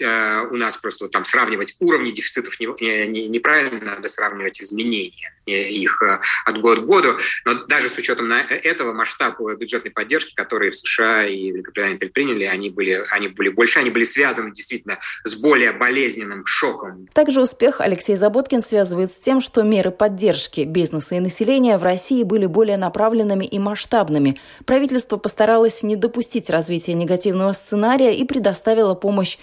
э, 0.00 0.46
у 0.50 0.56
нас 0.56 0.76
просто 0.76 1.08
там 1.08 1.24
сравнивать 1.24 1.74
уровни 1.80 2.10
дефицитов 2.10 2.58
неправильно, 2.60 3.84
надо 3.84 4.08
сравнивать 4.08 4.60
изменения 4.60 5.32
их 5.46 6.02
э, 6.02 6.20
от 6.44 6.60
года 6.60 6.80
к 6.80 6.86
году. 6.86 7.18
Но 7.44 7.54
даже 7.66 7.88
с 7.88 7.96
учетом 7.98 8.32
этого 8.32 8.92
масштаб 8.92 9.40
бюджетной 9.58 9.90
поддержки, 9.90 10.34
которые 10.34 10.70
в 10.70 10.76
США 10.76 11.26
и 11.26 11.50
Великобритании 11.50 11.96
предприняли, 11.96 12.44
они 12.44 12.70
были, 12.70 13.04
они 13.10 13.28
были 13.28 13.48
больше, 13.48 13.78
они 13.78 13.90
были 13.90 14.04
связаны 14.04 14.52
действительно 14.52 14.98
с 15.24 15.34
более 15.34 15.72
болезненным 15.72 16.44
шоком. 16.44 17.08
Также 17.12 17.40
успех 17.40 17.80
Алексей 17.80 18.16
Заботкин 18.16 18.62
связывает 18.62 19.12
с 19.12 19.16
тем, 19.16 19.40
что 19.40 19.62
меры 19.62 19.90
поддержки 19.90 20.62
бизнеса 20.62 21.16
и 21.16 21.20
населения 21.20 21.78
в 21.78 21.82
России 21.82 22.22
были 22.22 22.46
более 22.46 22.76
направленными 22.76 23.44
и 23.44 23.58
масштабными. 23.58 24.38
Правительство 24.64 25.16
постаралось 25.16 25.82
не 25.82 25.96
допустить 25.96 26.50
развития 26.50 26.94
негативного 26.94 27.52
сценария 27.52 28.16
и 28.16 28.24
предоставила 28.24 28.94
помощь 28.94 29.38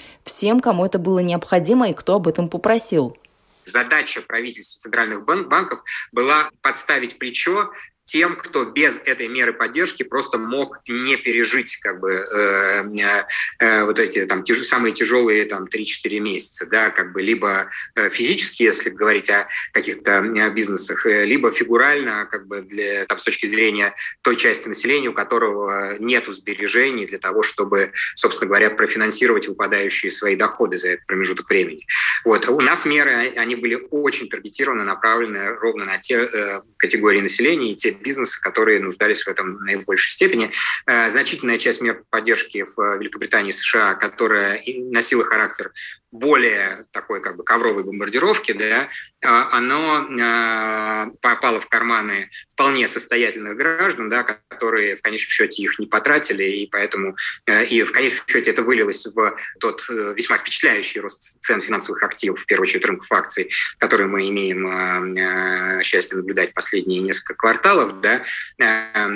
кому 0.60 0.86
это 0.86 1.00
было 1.00 1.20
необходимо 1.20 1.90
и 1.90 1.94
кто 1.94 2.16
об 2.16 2.28
этом 2.28 2.50
попросил. 2.50 3.18
Задача 3.66 4.22
правительства 4.22 4.82
центральных 4.82 5.24
банков 5.26 5.84
была 6.12 6.50
подставить 6.62 7.18
плечо 7.18 7.72
тем, 8.06 8.36
кто 8.36 8.66
без 8.66 9.00
этой 9.06 9.28
меры 9.28 9.54
поддержки 9.54 10.04
просто 10.04 10.38
мог 10.38 10.80
не 10.88 11.18
пережить 11.18 11.78
как 11.78 12.00
бы 12.00 12.12
э, 12.12 12.84
э, 13.00 13.24
э 13.60 13.84
вот 13.86 14.00
эти 14.00 14.26
там 14.26 14.44
тяж, 14.44 14.60
самые 14.64 14.94
тяжелые 14.94 15.46
там 15.46 15.66
3-4 15.66 16.20
месяца, 16.20 16.66
да, 16.66 16.90
как 16.90 17.14
бы 17.14 17.22
либо 17.22 17.70
э, 17.96 18.10
физически, 18.10 18.64
если 18.64 18.90
говорить 18.90 19.30
о 19.30 19.48
каких-то 19.72 20.22
бизнесах, 20.54 21.06
либо 21.06 21.52
фигурально, 21.52 22.28
как 22.30 22.48
бы 22.48 22.62
для, 22.62 23.06
там, 23.06 23.18
с 23.18 23.24
точки 23.24 23.46
зрения 23.46 23.96
той 24.22 24.36
части 24.36 24.68
населения, 24.68 25.10
у 25.10 25.14
которого 25.14 25.98
нет 26.00 26.26
сбережений 26.28 27.06
для 27.06 27.20
того, 27.20 27.42
чтобы, 27.42 27.94
собственно 28.16 28.48
говоря, 28.48 28.70
профинансировать 28.70 29.48
выпадающие 29.48 30.12
свои 30.12 30.36
доходы 30.36 30.78
за 30.78 30.90
этот 30.90 31.06
промежуток 31.08 31.50
времени. 31.50 31.86
Вот. 32.26 32.48
У 32.50 32.60
нас 32.62 32.86
меры, 32.86 33.34
они 33.36 33.56
были 33.56 33.78
очень 33.92 34.30
таргетированы, 34.30 34.84
направлены 34.84 35.56
ровно 35.56 35.86
на 35.86 35.98
те 35.98 36.16
э, 36.16 36.62
категории 36.78 37.22
населения 37.22 37.72
и 37.72 37.76
те 37.76 37.93
бизнесы, 37.94 38.40
которые 38.42 38.80
нуждались 38.80 39.24
в 39.24 39.28
этом 39.28 39.58
в 39.58 39.62
наибольшей 39.62 40.14
степени. 40.14 40.52
Э, 40.86 41.10
значительная 41.10 41.58
часть 41.58 41.82
мер 41.82 42.04
поддержки 42.10 42.64
в 42.64 42.98
Великобритании 42.98 43.50
и 43.50 43.54
США, 43.54 43.96
которая 43.96 44.62
носила 44.66 45.24
характер 45.24 45.72
более 46.14 46.86
такой 46.92 47.22
как 47.22 47.38
бы 47.38 47.44
ковровой 47.44 47.84
бомбардировки, 47.84 48.52
да, 48.52 48.90
а, 49.26 49.50
оно 49.52 50.08
а, 50.22 51.08
попало 51.22 51.60
в 51.60 51.68
карманы 51.68 52.30
вполне 52.52 52.88
состоятельных 52.88 53.58
граждан, 53.58 54.12
да, 54.12 54.22
которые 54.24 54.96
в 54.96 55.02
конечном 55.02 55.32
счете 55.32 55.64
их 55.64 55.80
не 55.80 55.88
потратили, 55.88 56.44
и 56.44 56.68
поэтому 56.68 57.16
э, 57.48 57.66
и 57.66 57.82
в 57.82 57.92
конечном 57.92 58.28
счете 58.28 58.52
это 58.52 58.62
вылилось 58.62 59.08
в 59.08 59.36
тот 59.60 59.84
э, 59.90 60.14
весьма 60.16 60.38
впечатляющий 60.38 61.02
рост 61.02 61.42
цен 61.42 61.62
финансовых 61.62 62.04
активов, 62.04 62.42
в 62.42 62.46
первую 62.46 62.68
очередь 62.68 62.86
рынков 62.86 63.12
акций, 63.12 63.50
который 63.80 64.06
мы 64.06 64.30
имеем 64.30 64.68
а, 64.68 65.82
счастье 65.82 66.16
наблюдать 66.16 66.54
последние 66.54 67.02
несколько 67.02 67.34
кварталов, 67.34 68.02
да, 68.02 68.24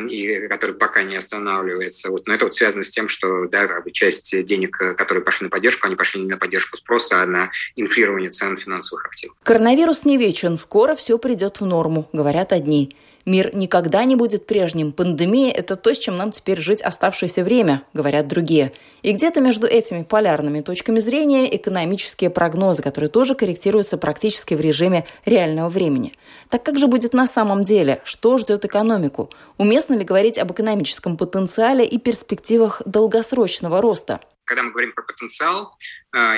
и 0.09 0.47
который 0.47 0.75
пока 0.75 1.03
не 1.03 1.15
останавливается. 1.15 2.09
Вот. 2.09 2.27
Но 2.27 2.33
это 2.33 2.45
вот 2.45 2.55
связано 2.55 2.83
с 2.83 2.89
тем, 2.89 3.07
что 3.07 3.45
да, 3.45 3.69
часть 3.93 4.45
денег, 4.45 4.77
которые 4.77 5.23
пошли 5.23 5.45
на 5.45 5.49
поддержку, 5.51 5.85
они 5.85 5.95
пошли 5.95 6.21
не 6.21 6.29
на 6.29 6.37
поддержку 6.37 6.77
спроса, 6.87 7.25
на 7.25 7.51
инфлирование 7.75 8.29
цен 8.29 8.57
финансовых 8.57 9.05
активов. 9.05 9.35
Коронавирус 9.43 10.05
не 10.05 10.17
вечен, 10.17 10.57
скоро 10.57 10.95
все 10.95 11.17
придет 11.17 11.59
в 11.59 11.65
норму, 11.65 12.07
говорят 12.13 12.53
одни. 12.53 12.95
Мир 13.25 13.53
никогда 13.53 14.05
не 14.05 14.15
будет 14.15 14.45
прежним. 14.45 14.93
Пандемия– 14.93 15.51
это 15.55 15.75
то, 15.75 15.93
с 15.93 15.99
чем 15.99 16.15
нам 16.15 16.31
теперь 16.31 16.61
жить 16.61 16.81
оставшееся 16.81 17.43
время, 17.43 17.83
говорят 17.91 18.29
другие. 18.29 18.71
И 19.01 19.11
где-то 19.11 19.41
между 19.41 19.67
этими 19.67 20.03
полярными 20.03 20.61
точками 20.61 20.99
зрения 20.99 21.53
экономические 21.53 22.29
прогнозы, 22.29 22.81
которые 22.81 23.09
тоже 23.09 23.35
корректируются 23.35 23.97
практически 23.97 24.53
в 24.53 24.61
режиме 24.61 25.05
реального 25.25 25.67
времени. 25.67 26.13
Так 26.49 26.63
как 26.63 26.77
же 26.77 26.87
будет 26.87 27.11
на 27.11 27.27
самом 27.27 27.63
деле? 27.63 27.99
Что 28.05 28.37
ждет 28.37 28.63
экономику? 28.63 29.29
Уместно 29.57 29.95
ли 29.95 30.05
говорить 30.05 30.37
об 30.37 30.53
экономическом 30.53 31.17
потенциале 31.17 31.85
и 31.85 31.97
перспективах 31.97 32.81
долгосрочного 32.85 33.81
роста? 33.81 34.21
Когда 34.45 34.63
мы 34.63 34.71
говорим 34.71 34.93
про 34.93 35.03
потенциал, 35.03 35.75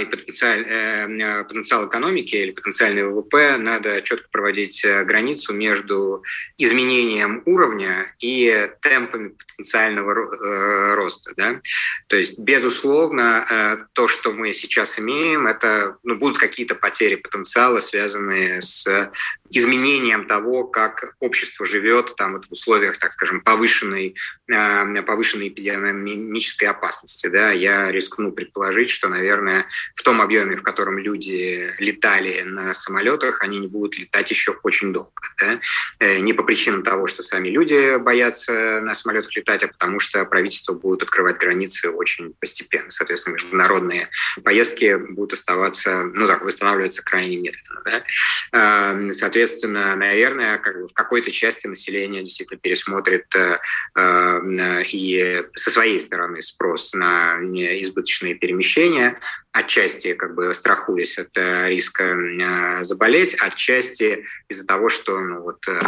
и 0.01 0.05
потенциал, 0.05 0.57
э, 0.57 1.07
э, 1.07 1.43
потенциал 1.43 1.87
экономики 1.87 2.35
или 2.35 2.51
потенциальный 2.51 3.03
ВВП, 3.03 3.57
надо 3.57 4.01
четко 4.01 4.27
проводить 4.29 4.83
э, 4.83 5.03
границу 5.03 5.53
между 5.53 6.23
изменением 6.57 7.43
уровня 7.45 8.13
и 8.19 8.69
темпами 8.81 9.29
потенциального 9.29 10.95
роста. 10.95 11.33
Да? 11.37 11.61
То 12.07 12.17
есть, 12.17 12.37
безусловно, 12.39 13.87
то, 13.93 14.07
что 14.07 14.33
мы 14.33 14.53
сейчас 14.53 14.99
имеем, 14.99 15.47
это 15.47 15.97
ну, 16.03 16.15
будут 16.15 16.37
какие-то 16.37 16.75
потери 16.75 17.15
потенциала, 17.15 17.79
связанные 17.79 18.61
с 18.61 19.11
изменением 19.49 20.25
того, 20.25 20.65
как 20.65 21.15
общество 21.19 21.65
живет 21.65 22.15
там, 22.15 22.33
вот 22.33 22.45
в 22.45 22.51
условиях, 22.51 22.97
так 22.97 23.13
скажем, 23.13 23.41
повышенной, 23.41 24.15
повышенной 24.47 25.49
эпидемиологической 25.49 26.67
опасности. 26.67 27.27
Да? 27.27 27.51
Я 27.51 27.91
рискну 27.91 28.31
предположить, 28.31 28.89
что, 28.89 29.07
наверное, 29.07 29.68
в 29.95 30.03
том 30.03 30.21
объеме, 30.21 30.55
в 30.55 30.63
котором 30.63 30.97
люди 30.97 31.73
летали 31.79 32.41
на 32.41 32.73
самолетах, 32.73 33.41
они 33.41 33.59
не 33.59 33.67
будут 33.67 33.97
летать 33.97 34.29
еще 34.29 34.51
очень 34.63 34.93
долго. 34.93 35.11
Да? 35.39 35.59
Э, 35.99 36.19
не 36.19 36.33
по 36.33 36.43
причинам 36.43 36.83
того, 36.83 37.07
что 37.07 37.23
сами 37.23 37.49
люди 37.49 37.97
боятся 37.97 38.81
на 38.81 38.95
самолетах 38.95 39.35
летать, 39.35 39.63
а 39.63 39.67
потому 39.67 39.99
что 39.99 40.23
правительство 40.25 40.73
будет 40.73 41.03
открывать 41.03 41.37
границы 41.37 41.89
очень 41.89 42.33
постепенно. 42.39 42.91
Соответственно, 42.91 43.35
международные 43.35 44.09
поездки 44.43 44.95
будут 44.95 45.33
оставаться, 45.33 46.03
ну 46.03 46.27
так, 46.27 46.43
восстанавливаться 46.43 47.03
крайне 47.03 47.37
медленно. 47.37 47.81
Да? 47.85 48.03
Эм, 48.51 49.13
соответственно, 49.13 49.95
наверное, 49.95 50.57
как 50.57 50.79
бы 50.79 50.87
в 50.87 50.93
какой-то 50.93 51.31
части 51.31 51.67
населения 51.67 52.21
действительно 52.21 52.59
пересмотрит 52.59 53.33
э, 53.35 53.59
э, 53.95 54.83
и 54.91 55.43
со 55.55 55.71
своей 55.71 55.99
стороны 55.99 56.41
спрос 56.41 56.93
на 56.93 57.39
избыточные 57.39 58.35
перемещения, 58.35 59.19
отчасти 59.51 60.13
как 60.13 60.35
бы 60.35 60.53
страхуясь 60.53 61.17
от 61.17 61.35
э, 61.35 61.69
риска 61.69 62.03
э, 62.03 62.83
заболеть, 62.83 63.35
отчасти 63.35 64.25
из-за 64.47 64.65
того, 64.65 64.89
что 64.89 65.19
ну, 65.19 65.41
вот, 65.41 65.67
э, 65.67 65.79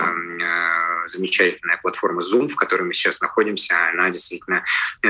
замечательная 1.11 1.77
платформа 1.77 2.21
Zoom, 2.21 2.47
в 2.47 2.55
которой 2.55 2.83
мы 2.83 2.93
сейчас 2.93 3.19
находимся, 3.21 3.75
она 3.89 4.09
действительно 4.09 4.63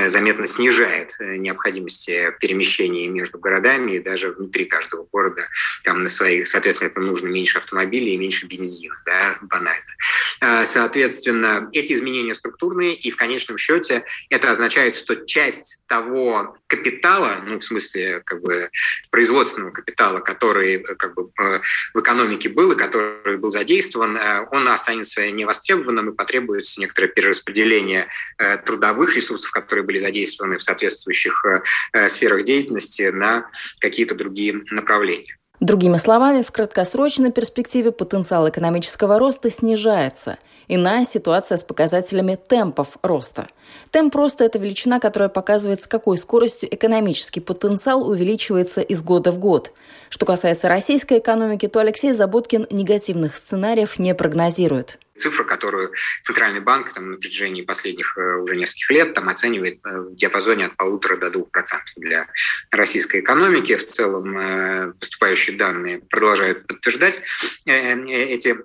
заметно 0.06 0.46
снижает 0.46 1.14
необходимости 1.20 2.34
перемещения 2.40 3.08
между 3.08 3.38
городами 3.38 3.92
и 3.92 4.00
даже 4.00 4.32
внутри 4.32 4.64
каждого 4.64 5.06
города. 5.12 5.48
Там 5.84 6.02
на 6.02 6.08
своих, 6.08 6.48
соответственно, 6.48 6.88
это 6.88 7.00
нужно 7.00 7.28
меньше 7.28 7.58
автомобилей 7.58 8.14
и 8.14 8.18
меньше 8.18 8.46
бензина, 8.46 8.96
да, 9.04 9.38
банально. 9.42 10.64
Соответственно, 10.64 11.68
эти 11.72 11.92
изменения 11.92 12.34
структурные, 12.34 12.94
и 12.94 13.10
в 13.10 13.16
конечном 13.16 13.58
счете 13.58 14.04
это 14.30 14.50
означает, 14.50 14.96
что 14.96 15.14
часть 15.26 15.84
того 15.86 16.56
капитала, 16.66 17.42
ну, 17.46 17.58
в 17.58 17.64
смысле, 17.64 18.20
как 18.24 18.40
бы 18.42 18.70
производственного 19.10 19.70
капитала, 19.70 20.20
который 20.20 20.76
э, 20.76 20.94
как 20.94 21.14
бы 21.14 21.30
э, 21.40 21.60
в 21.94 22.00
экономике 22.00 22.48
был 22.48 22.72
и 22.72 22.76
который 22.76 23.36
был 23.36 23.50
задействован, 23.50 24.16
э, 24.16 24.46
он 24.50 24.68
останется 24.68 25.30
невостребованным 25.30 25.91
и 26.00 26.14
потребуется 26.14 26.80
некоторое 26.80 27.08
перераспределение 27.08 28.08
трудовых 28.64 29.16
ресурсов, 29.16 29.50
которые 29.50 29.84
были 29.84 29.98
задействованы 29.98 30.58
в 30.58 30.62
соответствующих 30.62 31.44
сферах 32.08 32.44
деятельности 32.44 33.10
на 33.10 33.50
какие-то 33.80 34.14
другие 34.14 34.62
направления. 34.70 35.36
Другими 35.60 35.96
словами, 35.96 36.42
в 36.42 36.50
краткосрочной 36.50 37.30
перспективе 37.30 37.92
потенциал 37.92 38.48
экономического 38.48 39.18
роста 39.18 39.50
снижается– 39.50 40.38
Иная 40.68 41.04
ситуация 41.04 41.58
с 41.58 41.64
показателями 41.64 42.36
темпов 42.36 42.96
роста. 43.02 43.48
Темп 43.90 44.14
роста– 44.14 44.44
это 44.46 44.58
величина, 44.58 45.00
которая 45.00 45.28
показывает, 45.28 45.82
с 45.82 45.86
какой 45.86 46.16
скоростью 46.16 46.72
экономический 46.74 47.40
потенциал 47.40 48.08
увеличивается 48.08 48.80
из 48.80 49.02
года 49.02 49.32
в 49.32 49.38
год. 49.38 49.72
Что 50.08 50.24
касается 50.24 50.68
российской 50.68 51.18
экономики, 51.18 51.68
то 51.68 51.80
Алексей 51.80 52.12
Заботкин 52.12 52.68
негативных 52.70 53.34
сценариев 53.34 53.98
не 53.98 54.14
прогнозирует 54.14 54.98
цифра, 55.22 55.44
которую 55.44 55.92
Центральный 56.22 56.60
банк 56.60 56.92
там, 56.92 57.12
на 57.12 57.16
протяжении 57.16 57.62
последних 57.62 58.16
э, 58.18 58.36
уже 58.36 58.56
нескольких 58.56 58.90
лет 58.90 59.14
там, 59.14 59.28
оценивает 59.28 59.78
э, 59.84 60.00
в 60.00 60.16
диапазоне 60.16 60.66
от 60.66 60.76
полутора 60.76 61.16
до 61.16 61.30
двух 61.30 61.50
процентов 61.50 61.92
для 61.96 62.26
российской 62.70 63.20
экономики. 63.20 63.76
В 63.76 63.86
целом 63.86 64.36
э, 64.36 64.92
поступающие 64.98 65.56
данные 65.56 66.00
продолжают 66.00 66.66
подтверждать 66.66 67.22
эти 67.64 68.58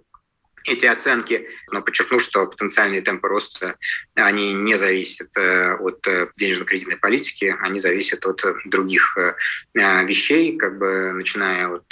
эти 0.67 0.85
оценки, 0.85 1.47
но 1.71 1.81
подчеркну, 1.81 2.19
что 2.19 2.45
потенциальные 2.45 3.01
темпы 3.01 3.27
роста, 3.27 3.75
они 4.15 4.53
не 4.53 4.75
зависят 4.75 5.35
э, 5.37 5.75
от 5.75 6.05
э, 6.07 6.29
денежно-кредитной 6.37 6.97
политики, 6.97 7.55
они 7.61 7.79
зависят 7.79 8.25
от 8.25 8.41
других 8.65 9.17
э, 9.17 9.35
вещей, 9.73 10.57
как 10.57 10.77
бы 10.77 11.11
начиная 11.13 11.67
от 11.67 11.87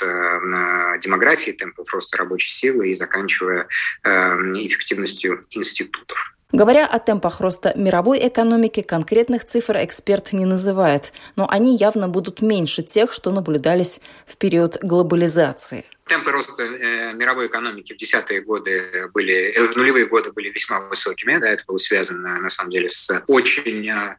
демографии, 1.02 1.52
темпов 1.52 1.94
роста 1.94 2.18
рабочей 2.18 2.50
силы 2.50 2.90
и 2.90 2.96
заканчивая 2.96 3.68
эффективностью 4.04 5.42
институтов. 5.52 6.36
Говоря 6.52 6.86
о 6.88 7.00
темпах 7.00 7.42
роста 7.42 7.74
мировой 7.76 8.28
экономики, 8.28 8.82
конкретных 8.82 9.46
цифр 9.46 9.78
эксперт 9.84 10.32
не 10.32 10.46
называет, 10.46 11.12
но 11.36 11.50
они 11.50 11.76
явно 11.76 12.08
будут 12.08 12.42
меньше 12.42 12.84
тех, 12.84 13.12
что 13.12 13.32
наблюдались 13.32 14.00
в 14.26 14.38
период 14.38 14.78
глобализации. 14.82 15.86
Темпы 16.08 16.32
роста 16.32 16.62
э, 16.62 17.14
мировой 17.14 17.48
экономики 17.48 17.94
в 17.94 17.98
десятые 17.98 18.42
годы 18.42 19.10
были, 19.12 19.52
э, 19.52 19.68
в 19.68 19.76
нулевые 19.76 20.06
годы 20.06 20.32
были 20.32 20.52
весьма 20.52 20.82
высокими. 20.82 21.36
Да, 21.38 21.50
это 21.50 21.64
было 21.66 21.78
связано, 21.78 22.40
на 22.42 22.52
самом 22.52 22.70
деле, 22.70 22.90
с 22.90 23.24
очень 23.26 23.90
э, 23.90 24.16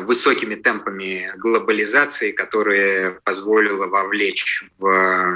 высокими 0.00 0.54
темпами 0.54 1.30
глобализации, 1.36 2.32
которые 2.32 3.20
позволило 3.24 3.88
вовлечь 3.88 4.64
в 4.78 5.32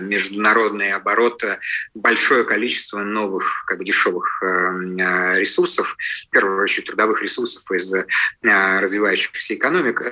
международные 0.00 0.94
обороты 0.94 1.58
большое 1.94 2.44
количество 2.44 2.98
новых, 2.98 3.64
как 3.66 3.78
бы 3.78 3.84
дешевых 3.86 4.42
ресурсов, 4.42 5.96
в 6.26 6.30
первую 6.30 6.62
очередь 6.62 6.88
трудовых 6.88 7.22
ресурсов 7.22 7.62
из 7.72 7.94
развивающихся 8.42 9.54
экономик, 9.54 10.02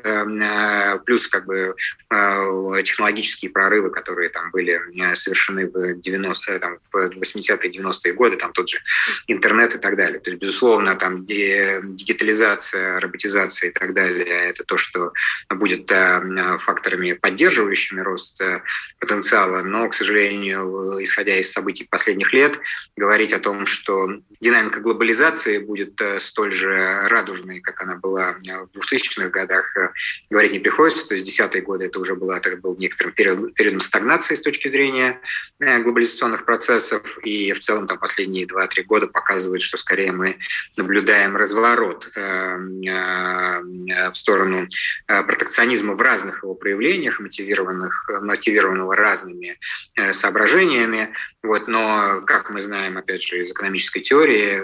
плюс 1.04 1.28
как 1.28 1.44
бы 1.44 1.76
технологические 2.08 3.50
прорывы, 3.50 3.90
которые 3.90 4.25
которые 4.26 4.30
там 4.30 4.50
были 4.50 4.80
совершены 5.14 5.66
в 5.66 6.00
90 6.00 6.58
там, 6.58 6.78
в 6.92 6.96
80-е, 6.96 7.70
90-е 7.70 8.12
годы, 8.12 8.36
там 8.36 8.52
тот 8.52 8.68
же 8.68 8.78
интернет 9.26 9.74
и 9.74 9.78
так 9.78 9.96
далее. 9.96 10.20
То 10.20 10.30
есть, 10.30 10.40
безусловно, 10.40 10.96
там 10.96 11.24
дигитализация, 11.26 13.00
роботизация 13.00 13.70
и 13.70 13.72
так 13.72 13.94
далее, 13.94 14.50
это 14.50 14.64
то, 14.64 14.78
что 14.78 15.12
будет 15.50 15.90
факторами, 16.60 17.12
поддерживающими 17.12 18.00
рост 18.00 18.42
потенциала. 18.98 19.62
Но, 19.62 19.88
к 19.88 19.94
сожалению, 19.94 20.98
исходя 21.02 21.38
из 21.38 21.52
событий 21.52 21.86
последних 21.88 22.32
лет, 22.32 22.58
говорить 22.96 23.32
о 23.32 23.38
том, 23.38 23.66
что 23.66 24.08
динамика 24.40 24.80
глобализации 24.80 25.58
будет 25.58 26.00
столь 26.18 26.52
же 26.52 27.08
радужной, 27.08 27.60
как 27.60 27.80
она 27.82 27.96
была 27.96 28.34
в 28.34 28.76
2000-х 28.76 29.28
годах, 29.30 29.76
э, 29.76 29.90
говорить 30.30 30.52
не 30.52 30.58
приходится. 30.58 31.06
То 31.06 31.14
есть 31.14 31.26
десятые 31.26 31.62
годы 31.62 31.86
это 31.86 31.98
уже 32.00 32.14
была, 32.14 32.38
это 32.38 32.56
был 32.56 32.76
некоторым 32.76 33.12
период, 33.12 33.54
периодом 33.54 33.80
стагнации 33.80 34.15
с 34.24 34.40
точки 34.40 34.68
зрения 34.68 35.20
э, 35.60 35.78
глобализационных 35.80 36.44
процессов. 36.44 37.18
И 37.24 37.52
в 37.52 37.60
целом 37.60 37.86
там 37.86 37.98
последние 37.98 38.46
2-3 38.46 38.82
года 38.84 39.06
показывают, 39.06 39.62
что 39.62 39.76
скорее 39.76 40.12
мы 40.12 40.38
наблюдаем 40.76 41.36
разворот 41.36 42.08
э, 42.16 42.56
в 42.56 44.14
сторону 44.14 44.66
протекционизма 45.06 45.94
в 45.94 46.00
разных 46.00 46.42
его 46.42 46.54
проявлениях, 46.54 47.20
мотивированных, 47.20 48.08
мотивированного 48.22 48.96
разными 48.96 49.58
соображениями. 50.12 51.12
Вот, 51.42 51.68
но, 51.68 52.22
как 52.26 52.50
мы 52.50 52.60
знаем, 52.60 52.98
опять 52.98 53.22
же, 53.22 53.40
из 53.40 53.50
экономической 53.52 54.00
теории, 54.00 54.58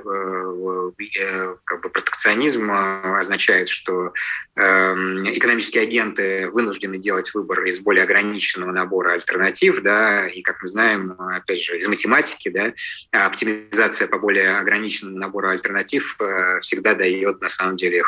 как 1.64 1.80
бы 1.82 1.88
протекционизм 1.90 2.70
означает, 2.72 3.68
что 3.68 4.12
экономические 4.56 5.82
агенты 5.84 6.50
вынуждены 6.50 6.98
делать 6.98 7.32
выбор 7.34 7.64
из 7.64 7.80
более 7.80 8.04
ограниченного 8.04 8.72
набора 8.72 9.12
альтернатив, 9.12 9.41
да, 9.82 10.28
и, 10.28 10.42
как 10.42 10.62
мы 10.62 10.68
знаем, 10.68 11.16
опять 11.18 11.62
же, 11.62 11.76
из 11.76 11.86
математики, 11.88 12.48
да, 12.48 12.72
оптимизация 13.10 14.08
по 14.08 14.18
более 14.18 14.58
ограниченному 14.58 15.18
набору 15.18 15.48
альтернатив 15.48 16.16
э, 16.20 16.58
всегда 16.60 16.94
дает, 16.94 17.40
на 17.40 17.48
самом 17.48 17.76
деле, 17.76 18.02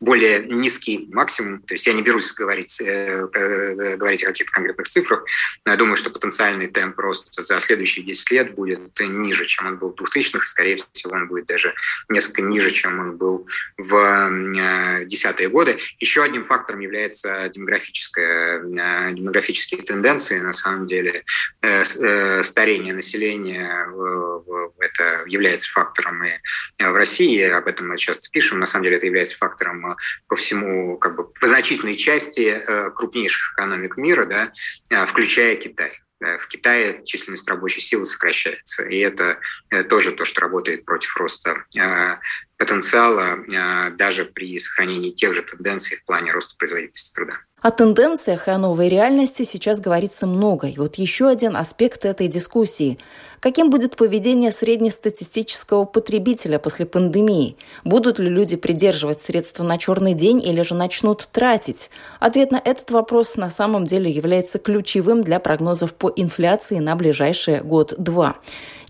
более 0.00 0.40
низкий 0.40 1.08
максимум. 1.12 1.60
То 1.62 1.74
есть 1.74 1.86
я 1.86 1.92
не 1.92 2.02
берусь 2.02 2.32
говорить, 2.32 2.80
э, 2.80 3.28
э, 3.32 3.96
говорить 3.96 4.24
о 4.24 4.28
каких-то 4.28 4.52
конкретных 4.52 4.88
цифрах, 4.88 5.24
но 5.64 5.72
я 5.72 5.78
думаю, 5.78 5.96
что 5.96 6.10
потенциальный 6.10 6.68
темп 6.68 6.98
роста 6.98 7.42
за 7.42 7.60
следующие 7.60 8.04
10 8.04 8.30
лет 8.30 8.54
будет 8.54 8.98
ниже, 9.00 9.44
чем 9.44 9.66
он 9.66 9.78
был 9.78 9.94
в 9.94 10.02
2000-х, 10.02 10.46
скорее 10.46 10.76
всего, 10.92 11.12
он 11.14 11.28
будет 11.28 11.46
даже 11.46 11.74
несколько 12.08 12.42
ниже, 12.42 12.70
чем 12.70 12.98
он 12.98 13.16
был 13.16 13.46
в 13.76 15.04
десятые 15.04 15.48
годы. 15.48 15.78
Еще 16.00 16.22
одним 16.22 16.44
фактором 16.44 16.80
является 16.80 17.48
демографическая, 17.48 18.62
демографические 19.12 19.82
тенденции. 19.82 20.38
На 20.38 20.52
самом 20.52 20.63
деле 20.86 21.24
э, 21.62 22.42
старение 22.42 22.94
населения 22.94 23.86
это 24.80 25.24
является 25.26 25.70
фактором 25.70 26.24
и 26.24 26.32
в 26.78 26.94
России, 26.94 27.40
об 27.42 27.66
этом 27.66 27.88
мы 27.88 27.98
часто 27.98 28.30
пишем. 28.30 28.60
На 28.60 28.66
самом 28.66 28.84
деле 28.84 28.96
это 28.96 29.06
является 29.06 29.36
фактором 29.36 29.96
по 30.28 30.36
всему, 30.36 30.98
как 30.98 31.16
бы 31.16 31.28
по 31.28 31.46
значительной 31.46 31.96
части 31.96 32.62
э, 32.66 32.90
крупнейших 32.90 33.54
экономик 33.54 33.96
мира, 33.96 34.26
да, 34.26 35.06
включая 35.06 35.56
Китай. 35.56 35.92
В 36.20 36.46
Китае 36.46 37.02
численность 37.04 37.48
рабочей 37.48 37.80
силы 37.80 38.06
сокращается, 38.06 38.84
и 38.84 38.98
это 38.98 39.40
э, 39.70 39.84
тоже 39.84 40.12
то, 40.12 40.24
что 40.24 40.40
работает 40.40 40.84
против 40.84 41.14
роста 41.16 41.64
потенциала 42.58 43.38
а, 43.54 43.90
даже 43.90 44.24
при 44.24 44.58
сохранении 44.58 45.10
тех 45.10 45.34
же 45.34 45.42
тенденций 45.42 45.96
в 45.96 46.04
плане 46.04 46.32
роста 46.32 46.54
производительности 46.56 47.12
труда. 47.14 47.34
О 47.64 47.70
тенденциях 47.70 48.46
и 48.46 48.50
о 48.50 48.58
новой 48.58 48.90
реальности 48.90 49.42
сейчас 49.42 49.80
говорится 49.80 50.26
много. 50.26 50.66
И 50.66 50.76
вот 50.76 50.96
еще 50.96 51.28
один 51.28 51.56
аспект 51.56 52.04
этой 52.04 52.28
дискуссии. 52.28 52.98
Каким 53.40 53.70
будет 53.70 53.96
поведение 53.96 54.50
среднестатистического 54.50 55.84
потребителя 55.84 56.58
после 56.58 56.84
пандемии? 56.84 57.56
Будут 57.82 58.18
ли 58.18 58.28
люди 58.28 58.56
придерживать 58.56 59.22
средства 59.22 59.64
на 59.64 59.78
черный 59.78 60.12
день 60.12 60.42
или 60.42 60.60
же 60.60 60.74
начнут 60.74 61.26
тратить? 61.30 61.90
Ответ 62.20 62.52
на 62.52 62.60
этот 62.62 62.90
вопрос 62.90 63.36
на 63.36 63.48
самом 63.48 63.86
деле 63.86 64.10
является 64.10 64.58
ключевым 64.58 65.22
для 65.22 65.40
прогнозов 65.40 65.94
по 65.94 66.12
инфляции 66.14 66.80
на 66.80 66.96
ближайшие 66.96 67.62
год-два. 67.62 68.36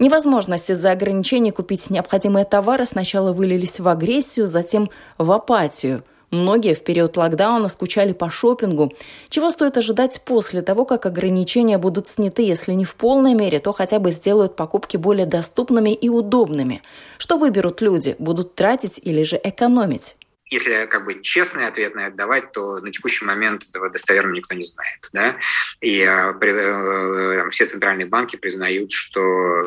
Невозможность 0.00 0.70
из-за 0.70 0.90
ограничений 0.90 1.52
купить 1.52 1.90
необходимые 1.90 2.44
товары 2.44 2.84
сначала 2.84 3.32
вылились 3.54 3.80
в 3.80 3.88
агрессию, 3.88 4.46
затем 4.46 4.90
в 5.18 5.30
апатию– 5.30 6.02
Многие 6.30 6.74
в 6.74 6.82
период 6.82 7.16
локдауна 7.16 7.68
скучали 7.68 8.12
по 8.12 8.28
шопингу. 8.28 8.92
Чего 9.28 9.52
стоит 9.52 9.76
ожидать 9.76 10.20
после 10.24 10.62
того, 10.62 10.84
как 10.84 11.06
ограничения 11.06 11.78
будут 11.78 12.08
сняты, 12.08 12.42
если 12.42 12.72
не 12.72 12.84
в 12.84 12.96
полной 12.96 13.34
мере, 13.34 13.60
то 13.60 13.72
хотя 13.72 14.00
бы 14.00 14.10
сделают 14.10 14.56
покупки 14.56 14.96
более 14.96 15.26
доступными 15.26 15.94
и 15.94 16.08
удобными? 16.08 16.82
Что 17.18 17.38
выберут 17.38 17.80
люди? 17.82 18.16
Будут 18.18 18.56
тратить 18.56 18.98
или 19.00 19.22
же 19.22 19.40
экономить? 19.44 20.16
если 20.54 20.86
как 20.86 21.04
бы 21.04 21.20
честный 21.22 21.66
ответ 21.66 21.94
на 21.94 22.06
это 22.06 22.16
давать, 22.16 22.52
то 22.52 22.80
на 22.80 22.92
текущий 22.92 23.24
момент 23.24 23.66
этого 23.68 23.90
достоверно 23.90 24.32
никто 24.32 24.54
не 24.54 24.64
знает. 24.64 25.08
Да? 25.12 25.36
И 25.80 26.00
э, 26.00 26.32
э, 26.40 27.48
все 27.50 27.66
центральные 27.66 28.06
банки 28.06 28.36
признают, 28.36 28.92
что, 28.92 29.20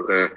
э, 0.09 0.29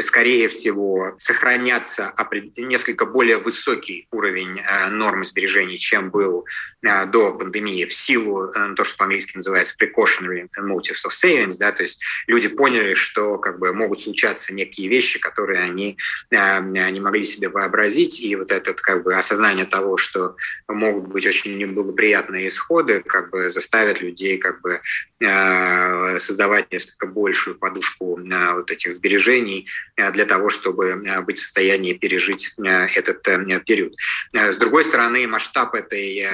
скорее 0.00 0.48
всего, 0.48 1.14
сохранятся 1.18 2.12
несколько 2.56 3.06
более 3.06 3.38
высокий 3.38 4.08
уровень 4.10 4.58
э, 4.58 4.88
нормы 4.88 5.24
сбережений, 5.24 5.78
чем 5.78 6.10
был 6.10 6.46
э, 6.82 7.06
до 7.06 7.32
пандемии, 7.32 7.84
в 7.84 7.92
силу 7.92 8.50
э, 8.50 8.74
то, 8.74 8.84
что 8.84 8.96
по-английски 8.96 9.36
называется 9.36 9.74
precautionary 9.80 10.48
motives 10.60 11.04
of 11.06 11.12
savings. 11.12 11.54
Да? 11.58 11.72
То 11.72 11.82
есть 11.82 12.02
люди 12.26 12.48
поняли, 12.48 12.94
что 12.94 13.38
как 13.38 13.58
бы, 13.58 13.72
могут 13.72 14.00
случаться 14.00 14.54
некие 14.54 14.88
вещи, 14.88 15.18
которые 15.18 15.60
они 15.60 15.96
не 16.30 17.00
могли 17.00 17.24
себе 17.24 17.48
вообразить, 17.48 18.20
и 18.20 18.34
вот 18.36 18.50
это 18.50 18.74
как 18.74 19.04
бы, 19.04 19.14
осознание 19.14 19.64
того, 19.64 19.96
что 19.96 20.36
могут 20.68 21.08
быть 21.08 21.26
очень 21.26 21.56
неблагоприятные 21.56 22.48
исходы, 22.48 23.02
как 23.02 23.30
бы 23.30 23.50
заставят 23.50 24.00
людей 24.00 24.38
как 24.38 24.60
бы 24.60 24.80
создавать 26.18 26.70
несколько 26.72 27.06
большую 27.06 27.56
подушку 27.56 28.18
вот 28.18 28.70
этих 28.70 28.94
сбережений 28.94 29.68
для 29.96 30.24
того, 30.24 30.50
чтобы 30.50 31.02
быть 31.24 31.38
в 31.38 31.40
состоянии 31.40 31.94
пережить 31.94 32.54
этот 32.58 33.22
период. 33.64 33.94
С 34.32 34.56
другой 34.56 34.84
стороны, 34.84 35.26
масштаб 35.26 35.74
этой 35.74 36.26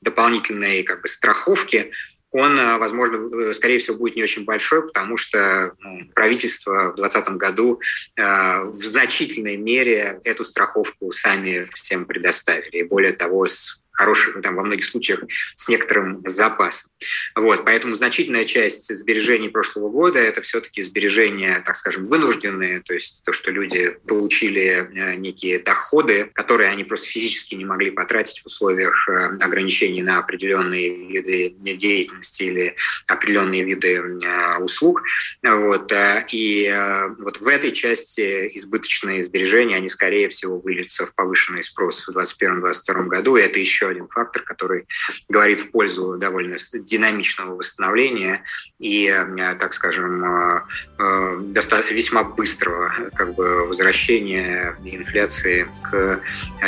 дополнительной 0.00 0.82
как 0.82 1.02
бы 1.02 1.08
страховки 1.08 1.92
он, 2.34 2.58
э, 2.58 2.78
возможно, 2.78 3.28
э, 3.32 3.54
скорее 3.54 3.78
всего, 3.78 3.96
будет 3.96 4.16
не 4.16 4.24
очень 4.24 4.44
большой, 4.44 4.82
потому 4.82 5.16
что 5.16 5.72
ну, 5.78 6.00
правительство 6.14 6.90
в 6.90 6.96
2020 6.96 7.28
году 7.36 7.80
э, 8.16 8.60
в 8.64 8.82
значительной 8.84 9.56
мере 9.56 10.20
эту 10.24 10.44
страховку 10.44 11.12
сами 11.12 11.68
всем 11.74 12.06
предоставили. 12.06 12.78
И 12.78 12.82
более 12.82 13.12
того, 13.12 13.46
с 13.46 13.80
хороших, 13.94 14.42
там, 14.42 14.56
во 14.56 14.64
многих 14.64 14.84
случаях 14.84 15.20
с 15.56 15.68
некоторым 15.68 16.22
запасом. 16.26 16.90
Вот, 17.36 17.64
поэтому 17.64 17.94
значительная 17.94 18.44
часть 18.44 18.94
сбережений 18.94 19.48
прошлого 19.48 19.88
года– 19.88 20.18
это 20.20 20.42
все-таки 20.42 20.82
сбережения, 20.82 21.62
так 21.64 21.76
скажем, 21.76 22.04
вынужденные, 22.04 22.82
то 22.82 22.92
есть 22.92 23.22
то, 23.24 23.32
что 23.32 23.50
люди 23.50 23.96
получили 24.06 24.88
э, 24.92 25.14
некие 25.14 25.58
доходы, 25.60 26.30
которые 26.34 26.70
они 26.70 26.84
просто 26.84 27.06
физически 27.06 27.54
не 27.54 27.64
могли 27.64 27.90
потратить 27.90 28.42
в 28.42 28.46
условиях 28.46 29.08
э, 29.08 29.36
ограничений 29.40 30.02
на 30.02 30.18
определенные 30.18 31.08
виды 31.08 31.54
деятельности 31.58 32.42
или 32.42 32.76
определенные 33.06 33.64
виды 33.64 33.94
э, 33.94 34.58
услуг. 34.58 35.02
Вот, 35.42 35.92
и 36.32 36.74
вот 37.18 37.40
в 37.40 37.46
этой 37.46 37.72
части 37.72 38.48
избыточные 38.54 39.22
сбережения, 39.22 39.76
они, 39.76 39.88
скорее 39.88 40.28
всего, 40.28 40.58
выльются 40.58 41.06
в 41.06 41.14
повышенный 41.14 41.62
спрос 41.62 42.06
в 42.06 42.16
2021-2022 42.16 43.06
году, 43.06 43.36
и 43.36 43.42
это 43.42 43.58
еще 43.58 43.83
еще 43.84 43.90
один 43.90 44.08
фактор, 44.08 44.42
который 44.42 44.86
говорит 45.28 45.60
в 45.60 45.70
пользу 45.70 46.16
довольно 46.16 46.56
динамичного 46.72 47.56
восстановления 47.56 48.42
и, 48.78 49.06
э, 49.06 49.56
так 49.58 49.74
скажем, 49.74 50.24
э, 50.24 50.60
э, 50.98 51.36
достаточно 51.40 51.94
весьма 51.94 52.24
быстрого 52.24 52.92
как 53.14 53.34
бы, 53.34 53.66
возвращения 53.66 54.76
инфляции 54.84 55.66
к 55.82 56.20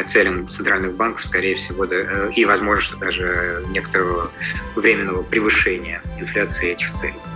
целям 0.07 0.49
центральных 0.49 0.95
банков, 0.97 1.25
скорее 1.25 1.55
всего, 1.55 1.85
и, 1.85 2.45
возможно, 2.45 2.99
даже 2.99 3.65
некоторого 3.69 4.31
временного 4.75 5.23
превышения 5.23 6.03
инфляции 6.19 6.73
этих 6.73 6.93
целей. 6.93 7.36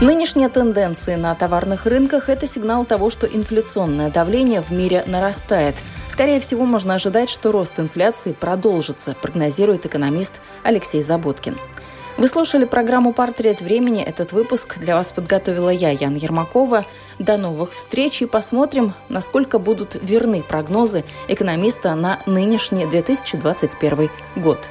Нынешние 0.00 0.48
тенденции 0.48 1.16
на 1.16 1.34
товарных 1.34 1.84
рынках– 1.84 2.28
это 2.28 2.46
сигнал 2.46 2.84
того, 2.84 3.10
что 3.10 3.26
инфляционное 3.26 4.12
давление 4.12 4.60
в 4.60 4.70
мире 4.70 5.02
нарастает. 5.08 5.74
Скорее 6.08 6.38
всего, 6.38 6.64
можно 6.66 6.94
ожидать, 6.94 7.28
что 7.28 7.50
рост 7.50 7.80
инфляции 7.80 8.30
продолжится, 8.30 9.16
прогнозирует 9.20 9.86
экономист 9.86 10.34
Алексей 10.62 11.02
Заботкин. 11.02 11.58
Вы 12.16 12.28
слушали 12.28 12.64
программу 12.64 13.12
«Портрет 13.12 13.60
времени». 13.60 14.04
Этот 14.04 14.30
выпуск 14.30 14.78
для 14.78 14.94
вас 14.94 15.10
подготовила 15.10 15.70
я, 15.70 15.90
Яна 15.90 16.16
Ермакова. 16.16 16.84
До 17.18 17.36
новых 17.36 17.72
встреч 17.72 18.22
и 18.22 18.26
посмотрим, 18.26 18.92
насколько 19.08 19.58
будут 19.58 19.96
верны 20.00 20.44
прогнозы 20.44 21.02
экономиста 21.26 21.96
на 21.96 22.20
нынешний 22.24 22.86
2021 22.86 24.10
год. 24.36 24.70